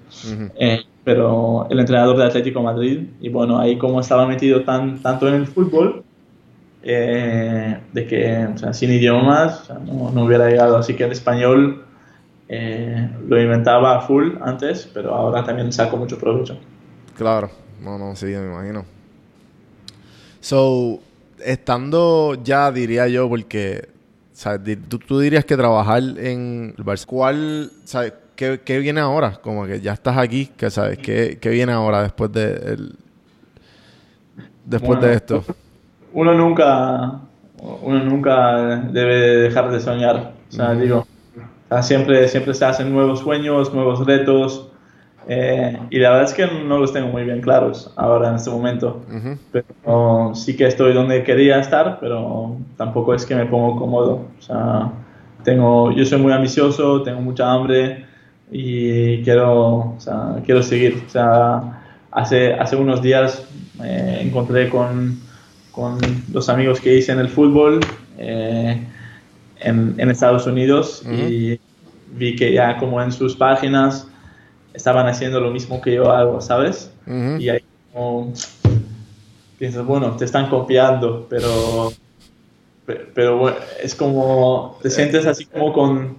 [0.56, 5.28] eh, pero el entrenador de Atlético Madrid, y bueno, ahí como estaba metido tan, tanto
[5.28, 6.02] en el fútbol,
[6.82, 11.83] eh, de que o sea, sin idiomas no, no, hubiera llegado, así que el español
[12.48, 16.58] eh, lo inventaba full antes, pero ahora también saco mucho provecho.
[17.16, 18.84] Claro, no, no, sí, me imagino.
[20.40, 21.00] So,
[21.44, 23.88] estando ya, diría yo, porque
[24.34, 24.78] ¿sabes?
[24.88, 29.38] Tú, dirías que trabajar en el Barça, ¿cuál, sabes, qué, qué, viene ahora?
[29.40, 30.98] Como que ya estás aquí, ¿qué sabes?
[30.98, 32.96] ¿Qué, qué viene ahora después de, el,
[34.64, 35.44] después de esto?
[36.12, 37.20] Uno nunca,
[37.82, 40.34] uno nunca debe dejar de soñar.
[40.48, 41.06] O sea, digo,
[41.82, 44.68] siempre, siempre se hacen nuevos sueños, nuevos retos.
[45.26, 48.50] Eh, y la verdad es que no los tengo muy bien claros ahora en este
[48.50, 49.02] momento.
[49.08, 49.38] Ujú.
[49.52, 54.26] Pero sí que estoy donde quería estar, pero tampoco es que me pongo cómodo.
[54.38, 54.92] O sea,
[55.42, 58.04] tengo, yo soy muy ambicioso, tengo mucha hambre
[58.50, 61.02] y quiero, o sea, quiero seguir.
[61.06, 63.46] O sea, hace, hace unos días
[63.78, 65.18] me encontré con,
[65.72, 65.98] con
[66.32, 67.80] los amigos que hice en el fútbol
[68.18, 68.80] eh,
[69.60, 71.58] en, en Estados Unidos y
[72.16, 74.08] vi que ya como en sus páginas
[74.72, 76.92] estaban haciendo lo mismo que yo hago, ¿sabes?
[77.06, 77.36] Ujú.
[77.40, 77.60] Y ahí
[77.92, 78.32] como
[79.58, 81.92] piensas, bueno, te están copiando, pero,
[82.86, 86.16] pe- pero bueno, es como, te sientes así como con,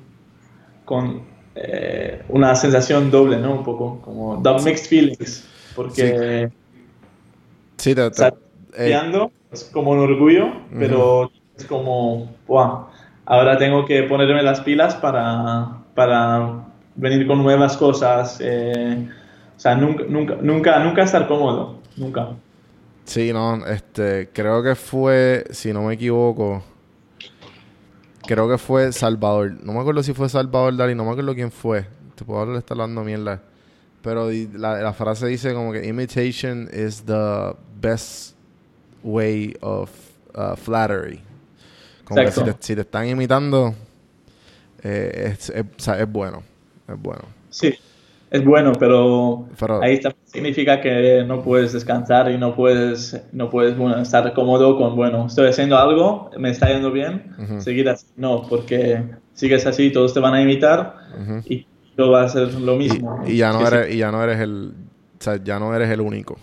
[0.85, 1.23] con
[1.55, 3.53] eh, una sensación doble, ¿no?
[3.55, 6.49] Un poco, como da mixed feelings, porque
[7.77, 8.37] Sí, te, te- estar eh,
[8.71, 12.87] copiando es como un orgullo, pero es como, wow,
[13.25, 16.65] ahora tengo que ponerme las pilas para, para
[16.95, 19.09] venir con nuevas cosas, eh,
[19.55, 22.29] o sea, nunca, nunca, nunca, nunca estar cómodo, nunca.
[23.05, 26.63] Sí, no, este, creo que fue, si no me equivoco,
[28.25, 29.55] creo que fue Salvador.
[29.63, 31.85] No me acuerdo si fue Salvador Dalí, no me acuerdo quién fue.
[32.15, 33.41] Te puedo hablar, estar hablando mierda.
[34.01, 38.35] Pero la, la frase dice como que imitation is the best
[39.03, 39.89] way of
[40.35, 41.21] uh, flattery.
[42.03, 43.73] Como que si te, si te están imitando,
[44.85, 46.43] eh, es, es- o sea, es bueno.
[46.87, 47.21] Es bueno.
[47.49, 47.73] Sí,
[48.29, 53.49] es bueno, pero, Pero- ahí también significa que no puedes descansar y no puedes, no
[53.49, 57.61] puedes bueno, estar cómodo con, bueno, estoy haciendo algo, me está yendo bien, Ujú.
[57.61, 58.05] seguir así.
[58.17, 61.41] No, porque sigues así, todos te van a imitar Ujú.
[61.45, 61.65] y
[61.95, 63.23] todo va a ser lo Y, mismo.
[63.25, 64.73] y ya no Que sí, eres, y ya no eres el,
[65.19, 66.37] o sea, ya no eres el único.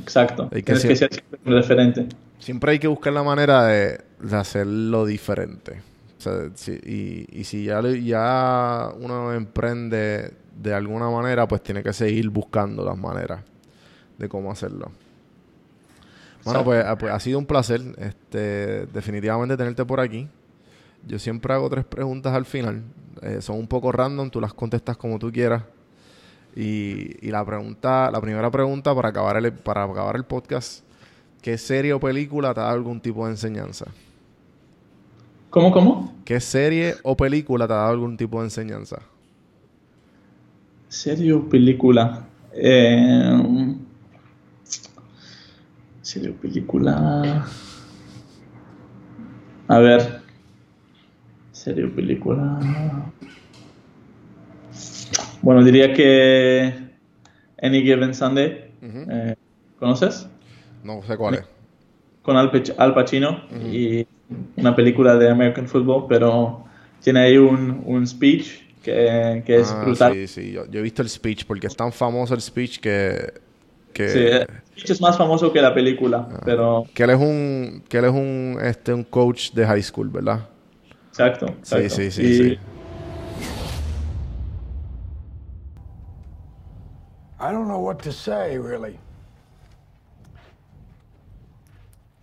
[0.00, 2.06] Exacto, Hay que tienes que ser siempre un referente.
[2.38, 5.80] Siempre hay que buscar la manera de, de hacerlo diferente.
[6.24, 11.92] O sea, si- y, y si ya, uno emprende de alguna manera, pues tiene que
[11.92, 13.42] seguir buscando las maneras
[14.16, 14.90] de cómo hacerlo.
[16.44, 20.28] Bueno, pues, ah, pues ha sido un placer este, definitivamente tenerte por aquí.
[21.06, 22.82] Yo siempre hago tres preguntas al final.
[23.22, 25.62] Eh, son un poco random, tú las contestas como tú quieras.
[26.56, 30.84] Y, y la pregunta, la primera pregunta para acabar el, para acabar el podcast,
[31.42, 33.86] ¿qué serie o película te da algún tipo de enseñanza?
[35.54, 36.12] ¿Cómo, cómo?
[36.24, 39.00] ¿Qué serie o película te ha dado algún tipo de enseñanza?
[40.88, 42.26] Serie o película.
[42.52, 43.76] Eh,
[46.02, 47.46] serie o película.
[49.68, 50.22] A ver.
[51.52, 52.58] Serie o película.
[55.40, 56.74] Bueno, diría que
[57.62, 58.72] Any Given Sunday.
[58.82, 59.36] Eh,
[59.78, 60.26] ¿Conoces?
[60.82, 61.44] No sé cuál es.
[62.22, 64.04] Con Al, Pach- Al Pacino y
[64.56, 66.64] una película de American Football, pero
[67.02, 70.12] tiene ahí un, un speech que, que es Ah, brutal.
[70.12, 70.52] Sí, sí.
[70.52, 73.32] Yo, yo he visto el speech porque es tan famoso el speech que...
[73.92, 76.40] que Sí, el speech es más famoso que la película, Ah.
[76.44, 80.08] pero que él es un que él es un este un coach de high school,
[80.08, 80.48] ¿verdad?
[81.08, 81.46] exacto.
[81.62, 81.94] Sí, exacto.
[81.96, 82.58] sí, sí, Y- sí.
[87.38, 88.98] I don't know what to say, really.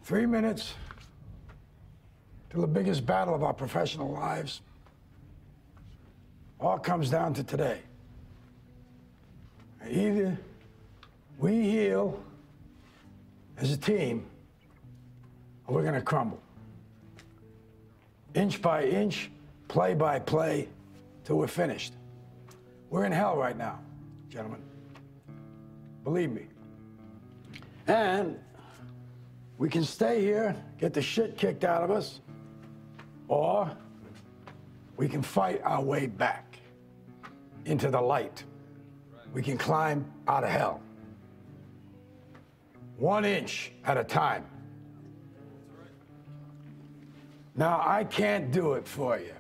[0.04, 0.74] Three minutes
[2.52, 4.62] till the biggest battle of our professional lives.
[6.60, 7.80] All comes down to today.
[9.90, 10.38] Either
[11.40, 12.22] we heal
[13.58, 14.26] as a team,
[15.66, 16.42] or we're going to crumble.
[18.34, 19.32] Inch by inch,
[19.68, 20.68] play by play,
[21.24, 21.94] till we're finished.
[22.90, 23.80] We're in hell right now,
[24.30, 24.62] gentlemen.
[26.04, 26.48] Believe me.
[27.88, 28.38] And
[29.58, 32.20] we can stay here, get the shit kicked out of us,
[33.32, 33.72] or
[34.98, 36.58] we can fight our way back
[37.64, 38.44] into the light.
[39.34, 40.82] We can climb out of hell.
[42.98, 44.44] One inch at a time.
[47.56, 49.34] Now, I can't do it for you.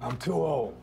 [0.00, 0.76] I'm too old.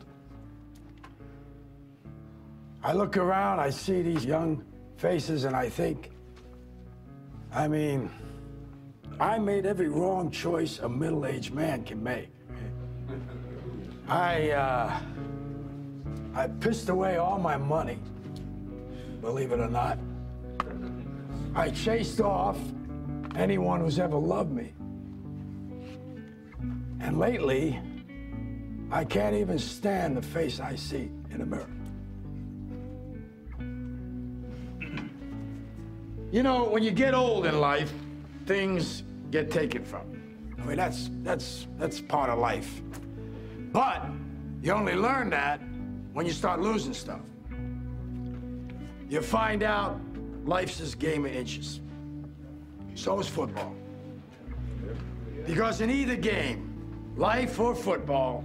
[2.84, 4.66] I look around, I see these young
[4.98, 6.12] faces, and I think,
[7.54, 8.12] I mean,
[9.22, 12.30] I made every wrong choice a middle aged man can make.
[14.08, 15.00] I, uh,
[16.34, 18.00] I pissed away all my money,
[19.22, 20.00] believe it or not.
[21.54, 22.58] I chased off
[23.36, 24.74] anyone who's ever loved me.
[27.00, 27.80] And lately,
[28.90, 31.70] I can't even stand the face I see in the mirror.
[36.32, 37.94] You know, when you get old in life,
[38.48, 40.22] things get taken from.
[40.62, 42.82] I mean, that's that's that's part of life.
[43.72, 44.06] But
[44.62, 45.60] you only learn that
[46.14, 47.22] when you start losing stuff.
[49.10, 50.00] you find out
[50.46, 51.82] life's this game of inches.
[52.96, 53.74] So is football.
[55.46, 58.44] Because in either game, life or football,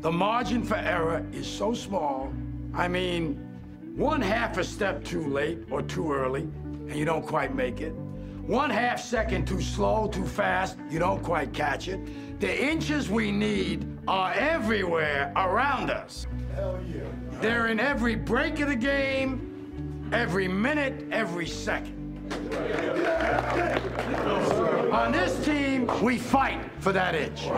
[0.00, 2.32] the margin for error is so small.
[2.74, 3.34] I mean,
[3.96, 7.94] one half a step too late or too early, and you don't quite make it.
[8.46, 12.38] One half second too slow, too fast, you don't quite catch it.
[12.38, 16.28] The inches we need are everywhere around us.
[16.54, 17.00] Hell yeah.
[17.40, 21.94] They're in every break of the game, every minute, every second.
[24.92, 27.48] On this team, we fight for that inch.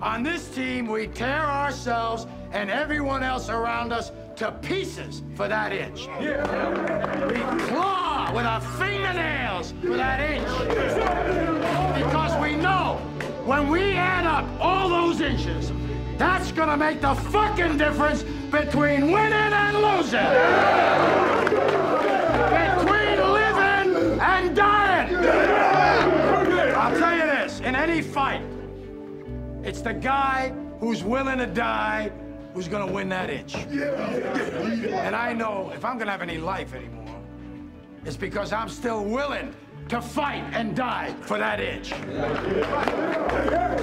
[0.00, 5.72] On this team, we tear ourselves and everyone else around us to pieces for that
[5.72, 6.06] inch.
[6.20, 8.03] We claw
[8.34, 10.48] with our fingernails for that inch.
[11.96, 12.96] Because we know
[13.44, 15.70] when we add up all those inches,
[16.18, 20.18] that's gonna make the fucking difference between winning and losing.
[22.50, 25.16] Between living and dying.
[26.74, 28.42] I'll tell you this, in any fight,
[29.62, 32.10] it's the guy who's willing to die
[32.52, 33.54] who's gonna win that inch.
[33.54, 37.03] And I know if I'm gonna have any life anymore,
[38.04, 39.54] it's because I'm still willing
[39.88, 41.90] to fight and die for that inch.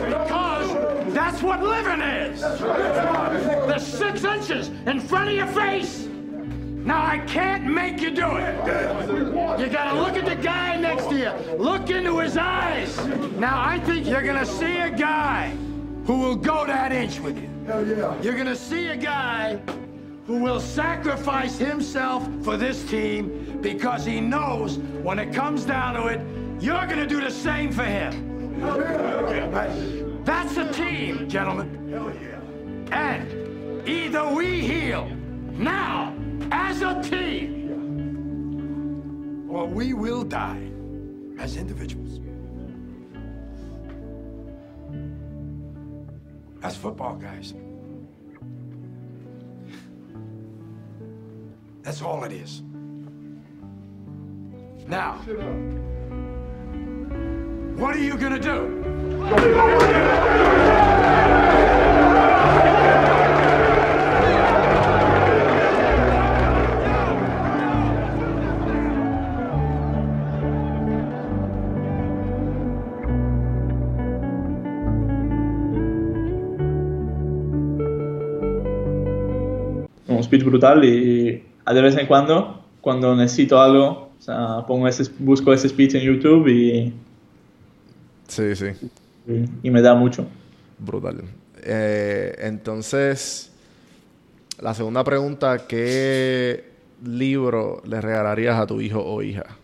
[0.07, 2.41] Because that's what living is.
[2.41, 6.07] The six inches in front of your face.
[6.83, 8.55] Now I can't make you do it.
[9.59, 11.31] You gotta look at the guy next to you.
[11.57, 12.97] Look into his eyes.
[13.37, 15.55] Now I think you're gonna see a guy
[16.05, 17.49] who will go that inch with you.
[17.67, 18.19] Hell yeah.
[18.21, 19.59] You're gonna see a guy
[20.25, 26.07] who will sacrifice himself for this team because he knows when it comes down to
[26.07, 26.21] it,
[26.59, 28.59] you're gonna do the same for him.
[30.23, 32.89] That's a team, gentlemen.
[32.91, 35.07] And either we heal
[35.53, 36.13] now
[36.51, 37.59] as a team,
[39.49, 40.69] or we will die
[41.39, 42.19] as individuals.
[46.59, 47.53] That's football, guys.
[51.81, 52.61] That's all it is.
[54.87, 55.13] Now,
[57.77, 58.81] what are you gonna do?
[80.07, 84.87] un speech brutal y a de vez en cuando, cuando necesito algo, o sea, pongo
[84.87, 86.93] ese, busco ese speech en YouTube y,
[88.27, 88.67] Sí, sí.
[89.27, 90.27] y, y me da mucho.
[90.77, 91.23] Brutal.
[91.63, 93.51] Eh, entonces,
[94.59, 96.69] la segunda pregunta, ¿qué
[97.03, 99.57] libro le regalarías a tu hijo o hija?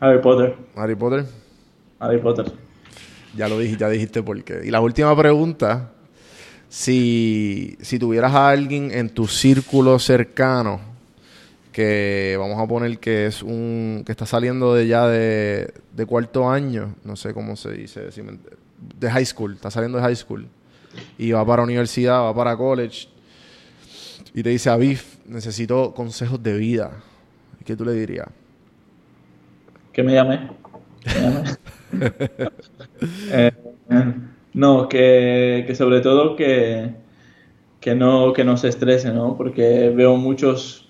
[0.00, 1.24] Harry Potter, Harry Potter.
[1.98, 2.52] Harry Potter.
[3.34, 4.60] Ya lo dijiste, ya dijiste por qué.
[4.66, 5.92] Y la última pregunta,
[6.68, 10.93] si, si tuvieras a alguien en tu círculo cercano
[11.74, 16.50] que vamos a poner que es un que está saliendo de ya de, de cuarto
[16.50, 18.38] año, no sé cómo se dice, si me-
[19.00, 20.48] de high school, está saliendo de high school
[21.18, 23.08] y va para universidad, va para college
[24.34, 26.92] y te dice, Aviv, necesito consejos de vida.
[27.64, 28.28] ¿Qué tú le dirías?
[29.92, 30.50] Que me llame.
[31.12, 31.56] Me llame.
[33.26, 33.52] Eh,
[34.54, 36.94] no, que, que sobre todo que,
[37.80, 39.36] que no, que no se estrese, ¿no?
[39.36, 40.83] Porque veo muchos,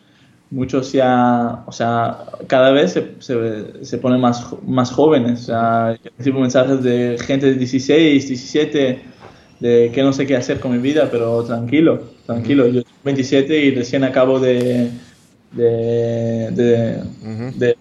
[0.55, 5.43] muchos ya, o sea, cada vez se, se, se ponen más, más jóvenes.
[5.43, 9.03] O sea, recibo mensajes de gente de 16, 17,
[9.61, 12.67] de que no sé qué hacer con mi vida, pero tranquilo, tranquilo.
[12.69, 14.91] Yo tengo 27 y recién acabo de,
[15.53, 17.03] de, de,
[17.57, 17.77] de,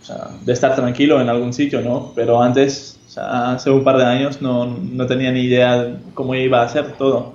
[0.00, 2.12] o sea, de estar tranquilo en algún sitio, ¿no?
[2.14, 6.34] Pero antes, o sea, hace un par de años no, no tenía ni idea cómo
[6.34, 7.34] iba a ser todo.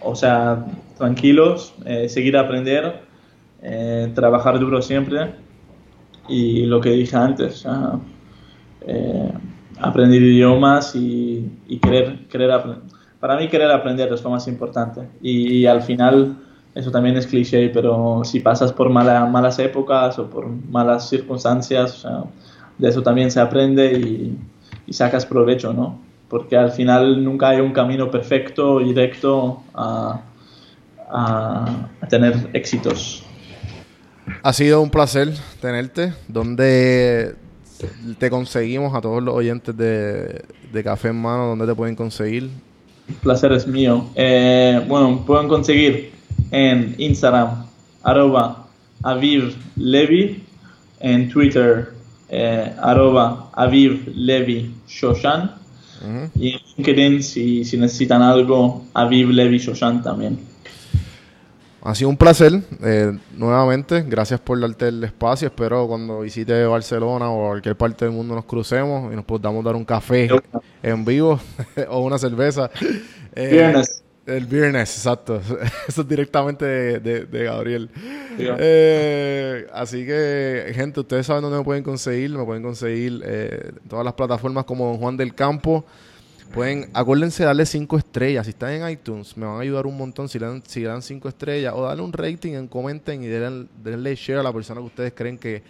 [0.00, 0.64] O sea,
[0.96, 3.11] tranquilos, eh, seguir a aprender,
[3.62, 5.34] eh, trabajar duro siempre
[6.28, 7.98] y lo que dije antes, sea,
[8.86, 9.32] eh,
[9.80, 12.50] aprender idiomas y, y querer, querer.
[13.20, 16.36] Para mí querer aprender es lo más importante y, al final
[16.74, 22.06] eso también es cliché, pero si pasas por mala- malas épocas o por malas circunstancias,
[22.78, 24.38] de eso también se aprende y,
[24.92, 26.00] sacas provecho, ¿no?
[26.28, 30.20] Porque al final nunca hay un camino perfecto y directo a,
[31.10, 33.24] a- a tener éxitos.
[34.42, 36.12] Ha sido un placer tenerte.
[36.28, 37.34] ¿Dónde
[38.18, 41.48] te conseguimos a todos los oyentes de, de Café en Mano?
[41.48, 42.50] ¿Dónde te pueden conseguir?
[43.08, 44.06] El placer es mío.
[44.14, 46.12] Eh, bueno, pueden conseguir
[46.50, 47.66] en Instagram,
[48.02, 48.66] arroba
[49.02, 50.44] Aviv Levi,
[51.00, 51.90] en Twitter,
[52.28, 55.56] eh, arroba Aviv Levi Shoshan,
[56.34, 60.38] y en LinkedIn, si, si necesitan algo, Aviv Levi Shoshan también.
[61.84, 65.48] Ha sido un placer, eh, nuevamente, gracias por darte el espacio.
[65.48, 69.74] Espero cuando visite Barcelona o cualquier parte del mundo nos crucemos y nos podamos dar
[69.74, 70.28] un café
[70.82, 71.40] en vivo
[71.88, 72.70] o una cerveza.
[73.34, 74.02] Eh, Viernes.
[74.24, 75.40] El viernes, exacto.
[75.88, 77.90] Eso es directamente de, de, Gabriel.
[78.38, 82.30] Eh, así que, gente, ustedes saben dónde me pueden conseguir.
[82.30, 85.84] Me pueden conseguir eh, todas las plataformas como Don Juan del Campo.
[86.54, 88.44] Pueden, acuérdense darle cinco estrellas.
[88.44, 91.00] Si están en iTunes, me van a ayudar un montón si le dan, si dan
[91.00, 91.72] cinco estrellas.
[91.74, 95.12] O darle un rating, en comenten y denle, denle, share a la persona que ustedes
[95.14, 95.62] creen que,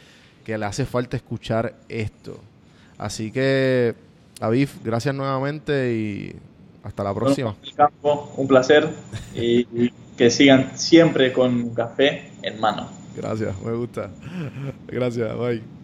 [0.44, 2.36] que le hace falta escuchar esto.
[2.98, 3.94] Así que,
[4.40, 6.36] Aviv, gracias nuevamente y
[6.82, 7.54] hasta la próxima.
[8.36, 8.88] un placer
[9.34, 12.88] y que sigan siempre con café en mano.
[13.16, 14.10] Gracias, me gusta.
[14.88, 15.81] Gracias, bye.